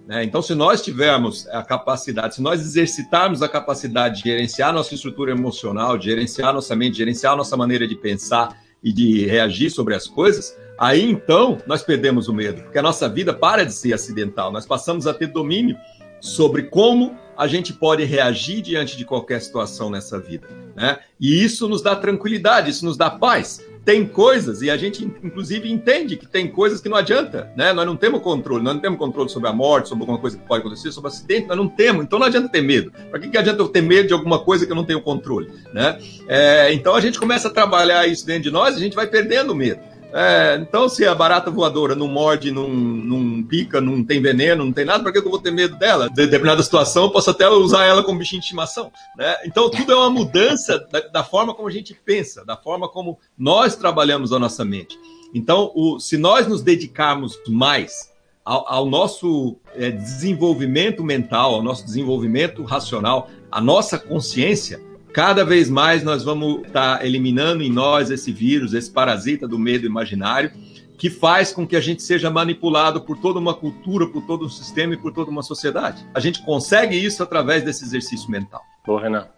[0.07, 0.25] Né?
[0.25, 5.33] Então, se nós tivermos a capacidade, se nós exercitarmos a capacidade de gerenciar nossa estrutura
[5.33, 9.95] emocional, de gerenciar nossa mente, de gerenciar nossa maneira de pensar e de reagir sobre
[9.95, 13.93] as coisas, Aí então nós perdemos o medo, porque a nossa vida para de ser
[13.93, 15.77] acidental, nós passamos a ter domínio
[16.21, 20.99] sobre como a gente pode reagir diante de qualquer situação nessa vida, né?
[21.21, 23.65] E isso nos dá tranquilidade, isso nos dá paz.
[23.85, 27.73] Tem coisas, e a gente inclusive entende que tem coisas que não adianta, né?
[27.73, 30.47] Nós não temos controle, nós não temos controle sobre a morte, sobre alguma coisa que
[30.47, 32.91] pode acontecer, sobre acidente, nós não temos, então não adianta ter medo.
[33.11, 35.51] Para que, que adianta eu ter medo de alguma coisa que eu não tenho controle,
[35.73, 35.99] né?
[36.27, 39.53] É, então a gente começa a trabalhar isso dentro de nós, a gente vai perdendo
[39.53, 39.81] o medo.
[40.17, 44.73] É, então, se a barata voadora não morde, não, não pica, não tem veneno, não
[44.73, 46.09] tem nada, para que eu vou ter medo dela?
[46.09, 48.93] De determinada situação, eu posso até usar ela como bichinho de estimação.
[49.19, 49.37] Né?
[49.45, 53.19] Então, tudo é uma mudança da, da, forma como a gente pensa, da forma como
[53.37, 54.97] nós trabalhamos a nossa mente.
[55.35, 58.13] Então, o, se nós nos dedicarmos mais
[58.45, 64.81] ao, ao nosso é, desenvolvimento mental, ao nosso desenvolvimento racional, à nossa consciência,
[65.15, 69.57] Cada vez mais nós vamos estar tá eliminando em nós esse vírus, esse parasita do
[69.57, 70.51] medo imaginário,
[70.99, 74.49] que faz com que a gente seja manipulado por toda uma cultura, por todo um
[74.49, 76.05] sistema e por toda uma sociedade.
[76.13, 78.61] A gente consegue isso através desse exercício mental.
[78.89, 79.29] Ô, Renan.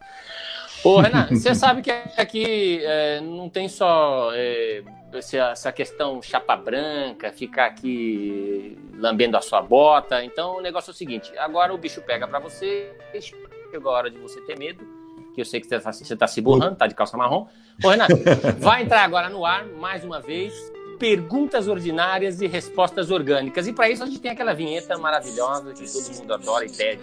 [0.82, 7.30] Ô, Renan, você sabe que aqui é, não tem só é, essa questão chapa branca,
[7.32, 10.24] ficar aqui lambendo a sua bota.
[10.24, 12.90] Então, o negócio é o seguinte: agora o bicho pega para você,
[13.70, 14.95] chegou a hora de você ter medo
[15.36, 17.46] que eu sei que você está se borrando, está de calça marrom.
[17.84, 18.14] Ô, Renato,
[18.58, 20.54] vai entrar agora no ar, mais uma vez,
[20.98, 23.66] perguntas ordinárias e respostas orgânicas.
[23.66, 27.02] E para isso a gente tem aquela vinheta maravilhosa que todo mundo adora e pede.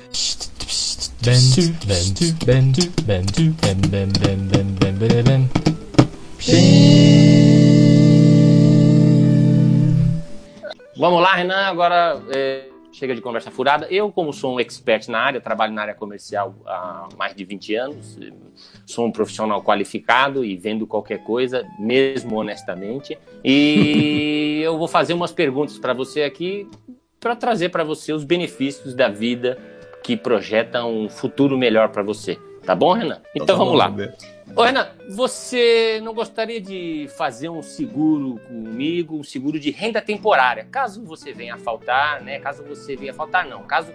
[10.98, 11.68] Vamos lá, Renan.
[11.68, 13.88] Agora é, chega de conversa furada.
[13.90, 17.76] Eu, como sou um expert na área, trabalho na área comercial há mais de 20
[17.76, 18.20] anos,
[18.86, 23.18] sou um profissional qualificado e vendo qualquer coisa, mesmo honestamente.
[23.44, 26.70] E eu vou fazer umas perguntas para você aqui
[27.20, 29.58] para trazer para você os benefícios da vida
[30.04, 32.38] que projeta um futuro melhor para você.
[32.66, 33.22] Tá bom, Renan?
[33.34, 33.94] Então, então vamos lá.
[34.56, 40.68] Ô, Renan, você não gostaria de fazer um seguro comigo, um seguro de renda temporária,
[40.72, 42.38] caso você venha a faltar, né?
[42.40, 43.64] Caso você venha a faltar, não.
[43.64, 43.92] Caso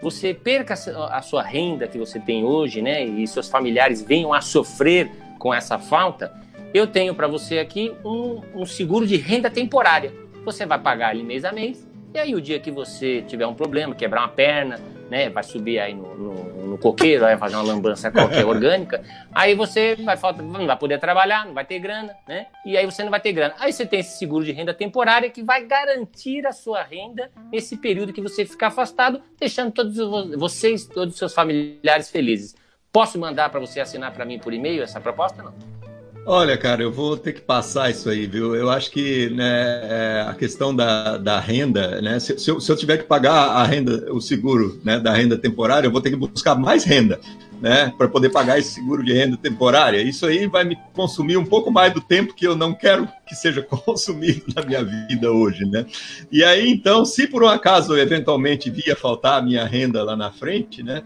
[0.00, 3.04] você perca a sua renda que você tem hoje, né?
[3.04, 5.10] E seus familiares venham a sofrer
[5.40, 6.32] com essa falta,
[6.72, 10.12] eu tenho para você aqui um, um seguro de renda temporária.
[10.44, 11.84] Você vai pagar ali mês a mês,
[12.14, 14.80] e aí o dia que você tiver um problema, quebrar uma perna,
[15.10, 19.02] né, vai subir aí no, no, no coqueiro, vai fazer uma lambança qualquer orgânica,
[19.32, 22.46] aí você vai falta, não vai poder trabalhar, não vai ter grana, né?
[22.64, 23.54] E aí você não vai ter grana.
[23.58, 27.76] Aí você tem esse seguro de renda temporária que vai garantir a sua renda nesse
[27.76, 29.96] período que você ficar afastado, deixando todos
[30.38, 32.54] vocês, todos os seus familiares felizes.
[32.92, 35.42] Posso mandar para você assinar para mim por e-mail essa proposta?
[35.42, 35.79] Não.
[36.26, 38.54] Olha, cara, eu vou ter que passar isso aí, viu?
[38.54, 42.20] Eu acho que né, é, a questão da, da renda, né?
[42.20, 45.38] Se, se, eu, se, eu, tiver que pagar a renda, o seguro né, da renda
[45.38, 47.18] temporária, eu vou ter que buscar mais renda,
[47.60, 47.92] né?
[47.96, 50.02] Para poder pagar esse seguro de renda temporária.
[50.02, 53.34] Isso aí vai me consumir um pouco mais do tempo que eu não quero que
[53.34, 55.86] seja consumido na minha vida hoje, né?
[56.30, 60.30] E aí, então, se por um acaso eventualmente via faltar a minha renda lá na
[60.30, 61.02] frente, né?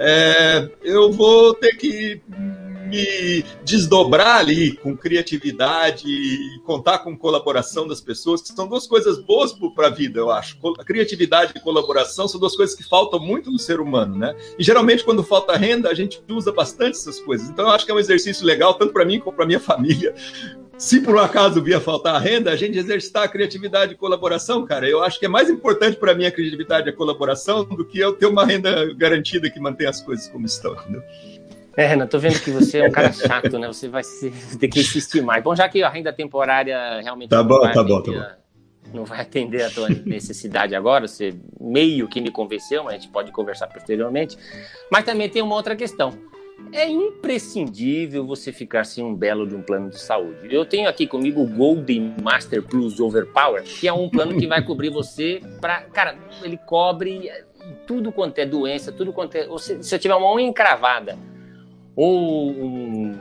[0.00, 2.22] É, eu vou ter que
[2.88, 9.18] me desdobrar ali com criatividade e contar com colaboração das pessoas, que são duas coisas
[9.18, 10.58] boas para a vida, eu acho.
[10.78, 14.34] A criatividade e colaboração são duas coisas que faltam muito no ser humano, né?
[14.58, 17.48] E geralmente quando falta renda, a gente usa bastante essas coisas.
[17.48, 20.14] Então eu acho que é um exercício legal, tanto para mim como para minha família.
[20.78, 24.88] Se por um acaso via faltar renda, a gente exercitar a criatividade e colaboração, cara.
[24.88, 27.98] Eu acho que é mais importante para mim a criatividade e a colaboração do que
[27.98, 31.02] eu ter uma renda garantida que mantém as coisas como estão, entendeu?
[31.78, 33.68] É, Renan, tô vendo que você é um cara chato, né?
[33.68, 34.02] Você vai
[34.58, 35.44] ter que insistir mais.
[35.44, 38.26] Bom, já que a renda temporária realmente tá bom, tá bom, tá bom.
[38.92, 43.08] não vai atender a tua necessidade agora, você meio que me convenceu, mas a gente
[43.10, 44.36] pode conversar posteriormente.
[44.90, 46.18] Mas também tem uma outra questão.
[46.72, 50.52] É imprescindível você ficar sem um belo de um plano de saúde.
[50.52, 54.64] Eu tenho aqui comigo o Golden Master Plus Overpower, que é um plano que vai
[54.64, 57.30] cobrir você para, cara, ele cobre
[57.86, 59.46] tudo quanto é doença, tudo quanto é.
[59.58, 61.16] Se, se eu tiver uma unha encravada
[61.98, 63.12] ou um,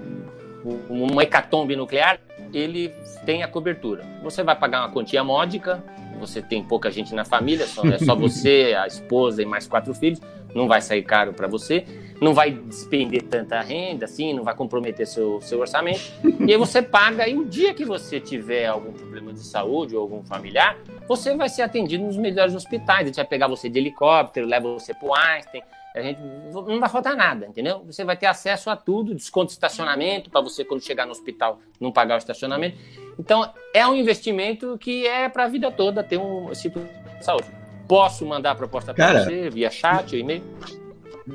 [0.88, 2.20] uma hecatombe nuclear,
[2.54, 2.94] ele
[3.26, 4.06] tem a cobertura.
[4.22, 5.84] Você vai pagar uma quantia módica,
[6.20, 9.96] você tem pouca gente na família, só, é só você, a esposa e mais quatro
[9.96, 10.22] filhos,
[10.54, 11.86] não vai sair caro para você,
[12.22, 16.12] não vai despender tanta renda, assim, não vai comprometer seu, seu orçamento.
[16.46, 20.04] E aí você paga, e o dia que você tiver algum problema de saúde ou
[20.04, 23.02] algum familiar, você vai ser atendido nos melhores hospitais.
[23.02, 25.64] A gente vai pegar você de helicóptero, leva você para o Einstein,
[26.00, 27.84] a gente não vai faltar nada, entendeu?
[27.86, 31.60] Você vai ter acesso a tudo, desconto de estacionamento para você quando chegar no hospital
[31.80, 32.78] não pagar o estacionamento.
[33.20, 37.26] Então é um investimento que é para a vida toda ter um esse tipo de
[37.26, 37.48] saúde.
[37.88, 40.44] Posso mandar a proposta para você via chat e-mail?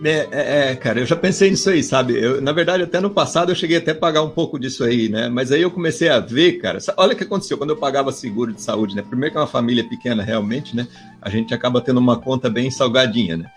[0.05, 2.19] É, é, é, cara, eu já pensei nisso aí, sabe?
[2.19, 5.09] Eu, na verdade, até no passado eu cheguei até a pagar um pouco disso aí,
[5.11, 5.29] né?
[5.29, 6.79] Mas aí eu comecei a ver, cara.
[6.97, 9.03] Olha o que aconteceu quando eu pagava seguro de saúde, né?
[9.03, 10.89] Primeiro que é uma família pequena, realmente, né?
[11.21, 13.51] A gente acaba tendo uma conta bem salgadinha, né?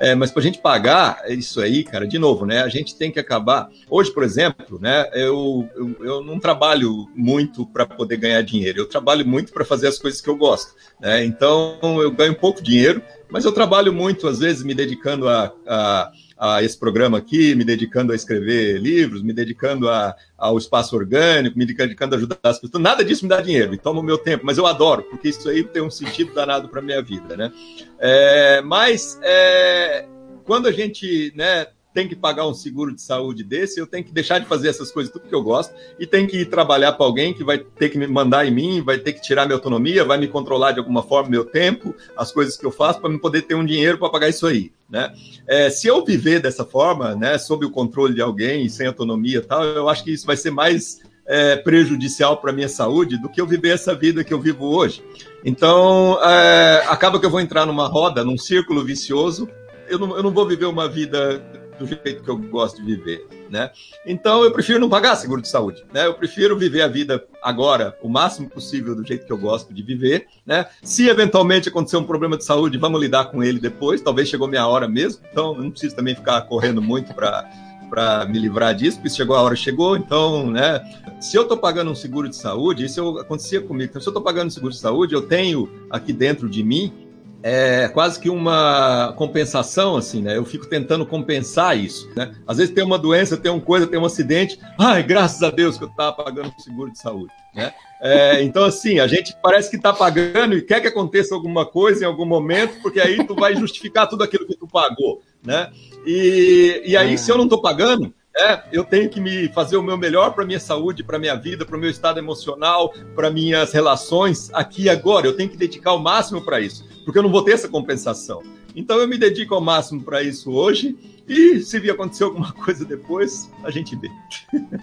[0.00, 2.62] É, mas para a gente pagar isso aí, cara, de novo, né?
[2.62, 3.68] A gente tem que acabar.
[3.88, 5.10] Hoje, por exemplo, né?
[5.12, 8.80] Eu, eu, eu não trabalho muito para poder ganhar dinheiro.
[8.80, 10.74] Eu trabalho muito para fazer as coisas que eu gosto.
[10.98, 11.22] Né?
[11.26, 16.10] Então, eu ganho pouco dinheiro, mas eu trabalho muito, às vezes, me dedicando a, a
[16.40, 21.58] a esse programa aqui, me dedicando a escrever livros, me dedicando a, ao espaço orgânico,
[21.58, 22.82] me dedicando a ajudar as pessoas.
[22.82, 25.46] Nada disso me dá dinheiro e toma o meu tempo, mas eu adoro, porque isso
[25.50, 27.52] aí tem um sentido danado para minha vida, né?
[27.98, 30.06] É, mas é,
[30.44, 34.12] quando a gente né, tem que pagar um seguro de saúde desse, eu tenho que
[34.12, 37.04] deixar de fazer essas coisas tudo que eu gosto e tenho que ir trabalhar para
[37.04, 40.04] alguém que vai ter que me mandar em mim, vai ter que tirar minha autonomia,
[40.04, 43.18] vai me controlar de alguma forma meu tempo, as coisas que eu faço para me
[43.18, 45.12] poder ter um dinheiro para pagar isso aí, né?
[45.46, 49.64] É, se eu viver dessa forma, né, sob o controle de alguém, sem autonomia tal,
[49.64, 53.46] eu acho que isso vai ser mais é, prejudicial para minha saúde do que eu
[53.46, 55.02] viver essa vida que eu vivo hoje.
[55.44, 59.48] Então, é, acaba que eu vou entrar numa roda, num círculo vicioso.
[59.88, 61.40] Eu não, eu não vou viver uma vida
[61.80, 63.70] do jeito que eu gosto de viver, né?
[64.06, 66.06] Então eu prefiro não pagar seguro de saúde, né?
[66.06, 69.82] Eu prefiro viver a vida agora o máximo possível do jeito que eu gosto de
[69.82, 70.66] viver, né?
[70.82, 74.02] Se eventualmente acontecer um problema de saúde, vamos lidar com ele depois.
[74.02, 77.48] Talvez chegou minha hora mesmo, então não preciso também ficar correndo muito para
[77.88, 80.80] para me livrar disso, porque chegou a hora, chegou, então, né?
[81.20, 83.90] Se eu estou pagando um seguro de saúde, isso acontecia comigo.
[83.90, 87.09] Então, se eu estou pagando um seguro de saúde, eu tenho aqui dentro de mim
[87.42, 90.36] é quase que uma compensação, assim, né?
[90.36, 92.34] Eu fico tentando compensar isso, né?
[92.46, 95.78] Às vezes tem uma doença, tem uma coisa, tem um acidente, ai, graças a Deus
[95.78, 97.72] que eu estava pagando o seguro de saúde, né?
[98.02, 102.04] É, então, assim, a gente parece que está pagando e quer que aconteça alguma coisa
[102.04, 105.70] em algum momento, porque aí tu vai justificar tudo aquilo que tu pagou, né?
[106.06, 109.82] E, e aí, se eu não estou pagando, é, eu tenho que me fazer o
[109.82, 113.72] meu melhor para minha saúde, para minha vida, para o meu estado emocional, para minhas
[113.72, 115.26] relações aqui e agora.
[115.26, 118.42] Eu tenho que dedicar o máximo para isso, porque eu não vou ter essa compensação.
[118.74, 120.96] Então eu me dedico ao máximo para isso hoje
[121.28, 124.08] e se vir acontecer alguma coisa depois, a gente vê.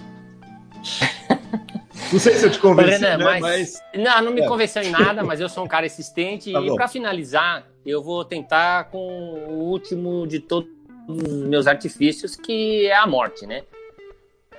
[2.12, 3.18] Não sei se eu te convenci, né?
[3.18, 3.41] mas...
[3.41, 3.84] mas...
[3.93, 4.48] Não, não me é.
[4.48, 6.54] convenceu em nada, mas eu sou um cara insistente.
[6.58, 10.70] Tá e para finalizar, eu vou tentar com o último de todos
[11.08, 13.64] dos meus artifícios, que é a morte, né?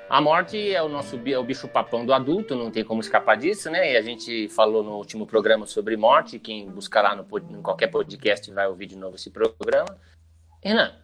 [0.08, 3.36] A morte é o nosso é o bicho papão do adulto, não tem como escapar
[3.36, 3.92] disso, né?
[3.92, 6.38] E a gente falou no último programa sobre morte.
[6.38, 9.98] Quem buscar lá no, em qualquer podcast vai ouvir de novo esse programa.
[10.64, 10.94] Renan,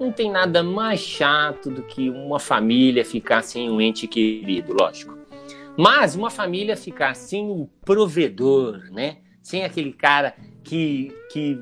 [0.00, 5.18] não tem nada mais chato do que uma família ficar sem um ente querido, lógico.
[5.76, 9.18] Mas uma família ficar sem um provedor, né?
[9.42, 11.60] Sem aquele cara que, que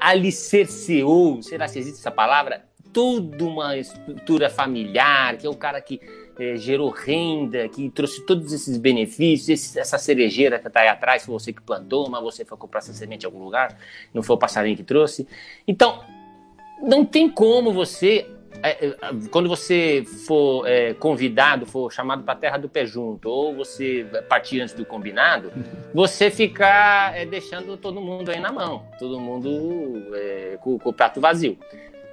[0.00, 2.67] alicerceou, será que existe essa palavra?
[2.92, 6.00] Toda uma estrutura familiar, que é o cara que
[6.38, 11.24] é, gerou renda, que trouxe todos esses benefícios, esse, essa cerejeira que está aí atrás,
[11.24, 13.76] foi você que plantou, mas você foi comprar essa semente em algum lugar,
[14.14, 15.26] não foi o passarinho que trouxe.
[15.66, 16.04] Então,
[16.80, 18.24] não tem como você,
[18.62, 18.96] é, é
[19.32, 24.06] quando você for é, convidado, for chamado para a terra do pé junto, ou você
[24.28, 25.52] partir antes do combinado,
[25.92, 30.92] você ficar é, deixando todo mundo aí na mão, todo mundo é, com, com o
[30.92, 31.58] prato vazio.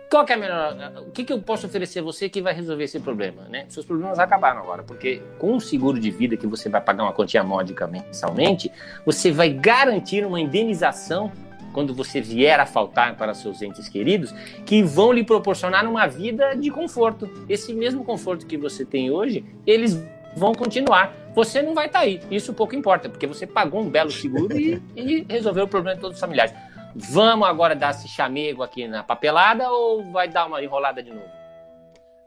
[0.09, 1.03] Qual é a melhor?
[1.07, 3.43] O que, que eu posso oferecer a você que vai resolver esse problema?
[3.49, 3.65] Né?
[3.69, 7.13] Seus problemas acabaram agora, porque com o seguro de vida que você vai pagar uma
[7.13, 8.71] quantia módica mensalmente,
[9.05, 11.31] você vai garantir uma indenização
[11.73, 14.33] quando você vier a faltar para seus entes queridos,
[14.65, 17.29] que vão lhe proporcionar uma vida de conforto.
[17.49, 20.01] Esse mesmo conforto que você tem hoje, eles
[20.37, 21.13] vão continuar.
[21.35, 22.21] Você não vai estar tá aí.
[22.31, 26.01] Isso pouco importa, porque você pagou um belo seguro e, e resolveu o problema de
[26.01, 26.53] todos os familiares.
[26.95, 31.45] Vamos agora dar esse chamego aqui na papelada ou vai dar uma enrolada de novo?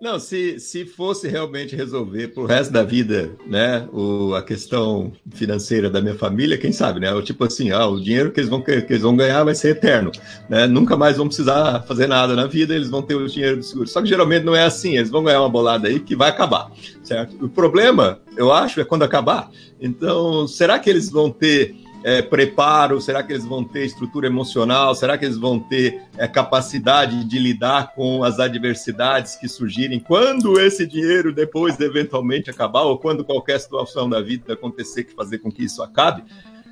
[0.00, 5.90] Não, se, se fosse realmente resolver pro resto da vida, né, o, a questão financeira
[5.90, 7.08] da minha família, quem sabe, né?
[7.22, 10.12] Tipo assim, ah, o dinheiro que eles vão, que eles vão ganhar vai ser eterno,
[10.48, 10.68] né?
[10.68, 13.88] Nunca mais vão precisar fazer nada na vida, eles vão ter o dinheiro do seguro.
[13.88, 16.70] Só que geralmente não é assim, eles vão ganhar uma bolada aí que vai acabar,
[17.02, 17.44] certo?
[17.44, 19.50] O problema, eu acho, é quando acabar.
[19.80, 21.74] Então, será que eles vão ter
[22.09, 23.02] é, preparo?
[23.02, 24.94] Será que eles vão ter estrutura emocional?
[24.94, 30.59] Será que eles vão ter é, capacidade de lidar com as adversidades que surgirem quando
[30.59, 35.52] esse dinheiro depois eventualmente acabar ou quando qualquer situação da vida acontecer que fazer com
[35.52, 36.24] que isso acabe?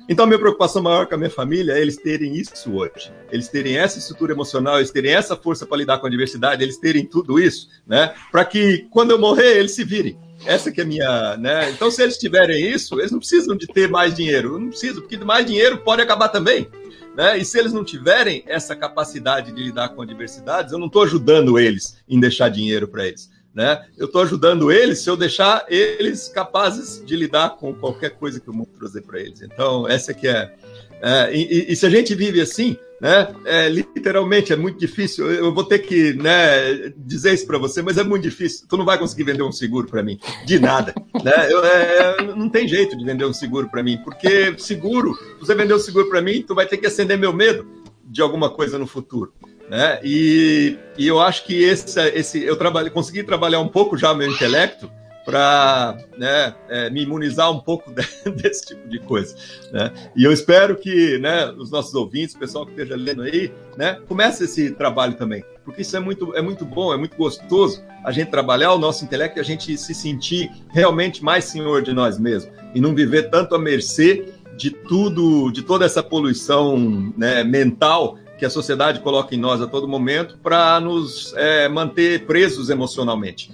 [0.09, 3.11] Então, a minha preocupação maior com a minha família é eles terem isso hoje.
[3.29, 6.77] Eles terem essa estrutura emocional, eles terem essa força para lidar com a adversidade, eles
[6.77, 8.13] terem tudo isso, né?
[8.31, 10.17] Para que quando eu morrer, eles se virem.
[10.45, 11.69] Essa que é a minha, né?
[11.71, 14.53] Então, se eles tiverem isso, eles não precisam de ter mais dinheiro.
[14.53, 16.69] Eu não preciso, porque mais dinheiro pode acabar também.
[17.15, 17.39] Né?
[17.39, 21.57] E se eles não tiverem essa capacidade de lidar com adversidades, eu não estou ajudando
[21.57, 23.29] eles em deixar dinheiro para eles.
[23.57, 23.83] Né?
[23.97, 28.47] Eu estou ajudando eles se eu deixar eles capazes de lidar com qualquer coisa que
[28.51, 29.41] o mundo trazer para eles.
[29.41, 30.53] Então, essa que é.
[31.01, 33.33] é e, e, se a gente vive assim, né?
[33.45, 35.31] É, literalmente é muito difícil.
[35.31, 38.67] Eu vou ter que né, dizer isso para você, mas é muito difícil.
[38.69, 40.93] Tu não vai conseguir vender um seguro para mim, de nada.
[41.23, 41.51] né?
[41.51, 45.73] Eu, é, não tem jeito de vender um seguro para mim, porque seguro, você vender
[45.73, 47.65] um seguro para mim, tu vai ter que acender meu medo
[48.05, 49.33] de alguma coisa no futuro.
[49.69, 49.99] Né?
[50.03, 54.29] E, e eu acho que esse, esse eu trabalhei, consegui trabalhar um pouco já meu
[54.29, 54.89] intelecto
[55.27, 59.35] para né, é, me imunizar um pouco desse tipo de coisa.
[59.73, 59.91] Né?
[60.15, 63.99] E eu espero que né, os nossos ouvintes, o pessoal que esteja lendo aí, né,
[64.07, 68.11] comece esse trabalho também, porque isso é muito, é muito bom, é muito gostoso a
[68.13, 72.17] gente trabalhar o nosso intelecto e a gente se sentir realmente mais senhor de nós
[72.17, 78.17] mesmos e não viver tanto à mercê de tudo, de toda essa poluição né, mental
[78.37, 83.51] que a sociedade coloca em nós a todo momento para nos é, manter presos emocionalmente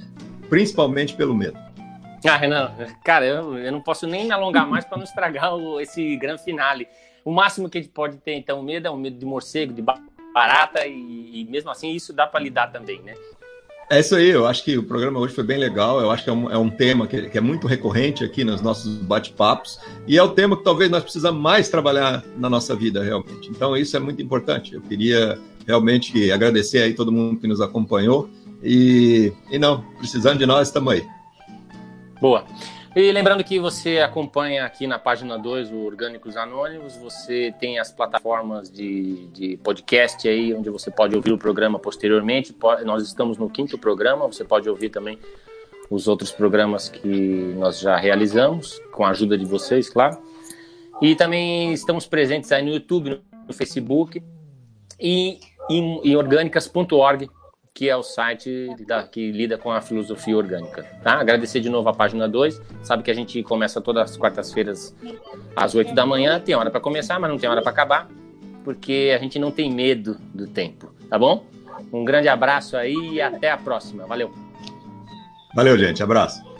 [0.53, 1.57] principalmente pelo medo.
[2.23, 2.71] Ah, Renan,
[3.03, 6.43] cara, eu, eu não posso nem me alongar mais para não estragar o, esse grande
[6.43, 6.87] finale.
[7.25, 9.81] O máximo que a gente pode ter, então, medo é o medo de morcego, de
[9.81, 13.15] barata, e, e mesmo assim isso dá para lidar também, né?
[13.93, 16.01] É isso aí, eu acho que o programa hoje foi bem legal.
[16.01, 18.59] Eu acho que é um, é um tema que, que, é muito recorrente aqui nos
[18.59, 23.03] nossos bate-papos e é o tema que talvez nós precisamos mais trabalhar na nossa vida,
[23.03, 23.51] realmente.
[23.51, 24.73] Então, isso é muito importante.
[24.73, 28.27] Eu queria realmente agradecer aí todo mundo que nos acompanhou
[28.63, 31.05] e, e não, precisando de nós, estamos aí.
[32.19, 32.45] Boa.
[32.95, 37.91] E lembrando que você acompanha aqui na página 2 o Orgânicos Anônimos, você tem as
[37.91, 42.55] plataformas de, de podcast aí, onde você pode ouvir o programa posteriormente.
[42.85, 45.17] Nós estamos no quinto programa, você pode ouvir também
[45.89, 47.07] os outros programas que
[47.57, 50.19] nós já realizamos, com a ajuda de vocês, claro.
[51.01, 54.21] E também estamos presentes aí no YouTube, no Facebook
[54.99, 57.27] e em, em orgânicas.org
[57.73, 60.83] que é o site da, que lida com a filosofia orgânica.
[61.01, 61.13] Tá?
[61.13, 62.61] Agradecer de novo a página 2.
[62.83, 64.95] Sabe que a gente começa todas as quartas-feiras
[65.55, 66.39] às 8 da manhã.
[66.39, 68.07] Tem hora para começar, mas não tem hora para acabar,
[68.63, 71.45] porque a gente não tem medo do tempo, tá bom?
[71.91, 74.05] Um grande abraço aí e até a próxima.
[74.05, 74.31] Valeu.
[75.55, 76.01] Valeu, gente.
[76.03, 76.52] Abraço.